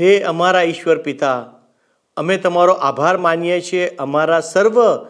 હે 0.00 0.22
અમારા 0.22 0.62
ઈશ્વર 0.62 0.98
પિતા, 0.98 1.46
અમે 2.16 2.36
તમારો 2.36 2.72
આભાર 2.72 3.16
માનીએ 3.18 3.60
છીએ 3.60 3.96
અમારા 3.98 4.40
સર્વ 4.40 5.04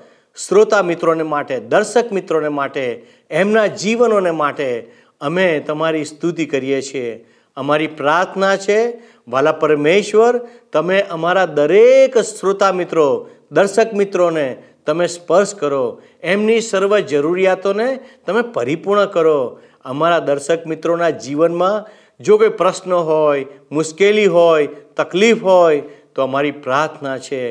શ્રોતા 0.47 0.83
મિત્રોને 0.83 1.23
માટે, 1.23 1.61
દર્શક 1.61 2.13
મિત્રોને 2.13 2.49
માટે, 2.49 3.07
એમના 3.31 3.67
જીવનોને 3.67 4.31
માટે 4.31 4.93
અમે 5.21 5.61
તમારી 5.61 6.05
સ્તુતિ 6.05 6.47
કરીએ 6.47 6.83
છીએ. 6.83 7.27
અમારી 7.57 7.87
પ્રાર્થના 7.87 8.57
છે 8.57 8.99
વાલા 9.29 9.53
પરમેશ્વર, 9.53 10.41
તમે 10.73 11.01
અમારા 11.01 11.45
દરેક 11.45 12.19
શ્રોતા 12.19 12.73
મિત્રો, 12.73 13.29
દર્શક 13.53 13.95
મિત્રોને 13.95 14.57
તમે 14.87 15.07
સ્પર્શ 15.07 15.55
કરો, 15.55 16.03
એમની 16.23 16.61
સર્વ 16.61 16.99
જરૂરિયાતોને 16.99 17.99
તમે 18.27 18.43
પરિપૂર્ણ 18.43 19.05
કરો. 19.05 19.59
અમારા 19.85 20.19
દર્શક 20.19 20.67
મિત્રોના 20.67 21.11
જીવનમાં 21.11 21.85
જો 22.21 22.39
કોઈ 22.39 22.49
પ્રશ્ન 22.49 22.93
હોય, 22.93 23.47
મુશ્કેલી 23.73 24.27
હોય, 24.27 24.67
તકલીફ 24.67 25.43
હોય, 25.43 25.81
તો 26.15 26.23
અમારી 26.23 26.51
પ્રાર્થના 26.51 27.19
છે, 27.19 27.43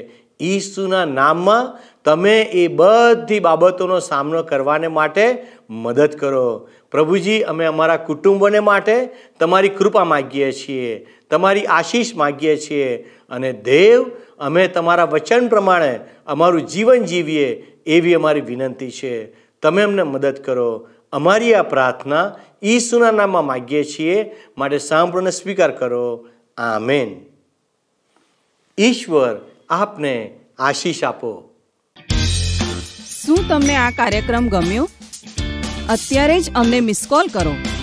ઈસુના 0.41 1.05
નામમાં 1.05 1.77
તમે 2.05 2.41
એ 2.41 2.67
બધી 2.67 3.39
બાબતોનો 3.39 3.99
સામનો 3.99 4.43
કરવાને 4.43 4.87
માટે 4.87 5.45
મદદ 5.69 6.13
કરો. 6.15 6.69
પ્રભુજી, 6.97 7.41
અમે 7.41 7.65
અમારા 7.65 7.97
કુટુંબોને 7.97 8.59
માટે 8.59 9.09
તમારી 9.39 9.69
કૃપા 9.69 10.03
માગીએ 10.03 10.51
છીએ, 10.51 11.07
તમારી 11.29 11.65
આશીષ 11.65 12.15
માગીએ 12.15 12.57
છીએ 12.57 12.97
અને 13.29 13.53
દેવ, 13.53 14.05
અમે 14.39 14.67
તમારા 14.67 15.03
વચન 15.03 15.47
પ્રમાણે 15.47 15.99
અમારું 16.27 16.61
જીવન 16.61 17.03
જીવીએ 17.03 17.47
એવી 17.85 18.13
અમારી 18.13 18.41
વિનંતી 18.41 18.91
છે. 18.91 19.25
તમે 19.61 19.81
અમને 19.81 20.03
મદદ 20.03 20.35
કરો. 20.37 20.87
અમારી 21.11 21.53
આ 21.53 21.63
પ્રાર્થના 21.63 22.35
ઈસુના 22.63 23.11
નામમાં 23.11 23.45
માગીએ 23.45 23.83
છીએ. 23.83 24.35
માટે 24.57 24.77
સાંભળોને 24.77 25.31
સ્વીકાર 25.31 25.71
કરો. 25.71 26.27
આમેન. 26.57 27.25
ઈશ્વર 28.77 29.37
આપને 29.69 30.39
આશીષ 30.59 31.03
આપો. 31.03 31.49
શું 33.23 33.37
તમને 33.49 33.75
આ 33.75 33.89
કાર્યક્રમ 33.89 34.47
ગમ્યો? 34.47 34.89
અત્યારે 35.87 36.37
જ 36.43 36.51
અમને 36.53 36.79
મિસ 36.81 37.01
કોલ 37.07 37.29
કરો. 37.31 37.76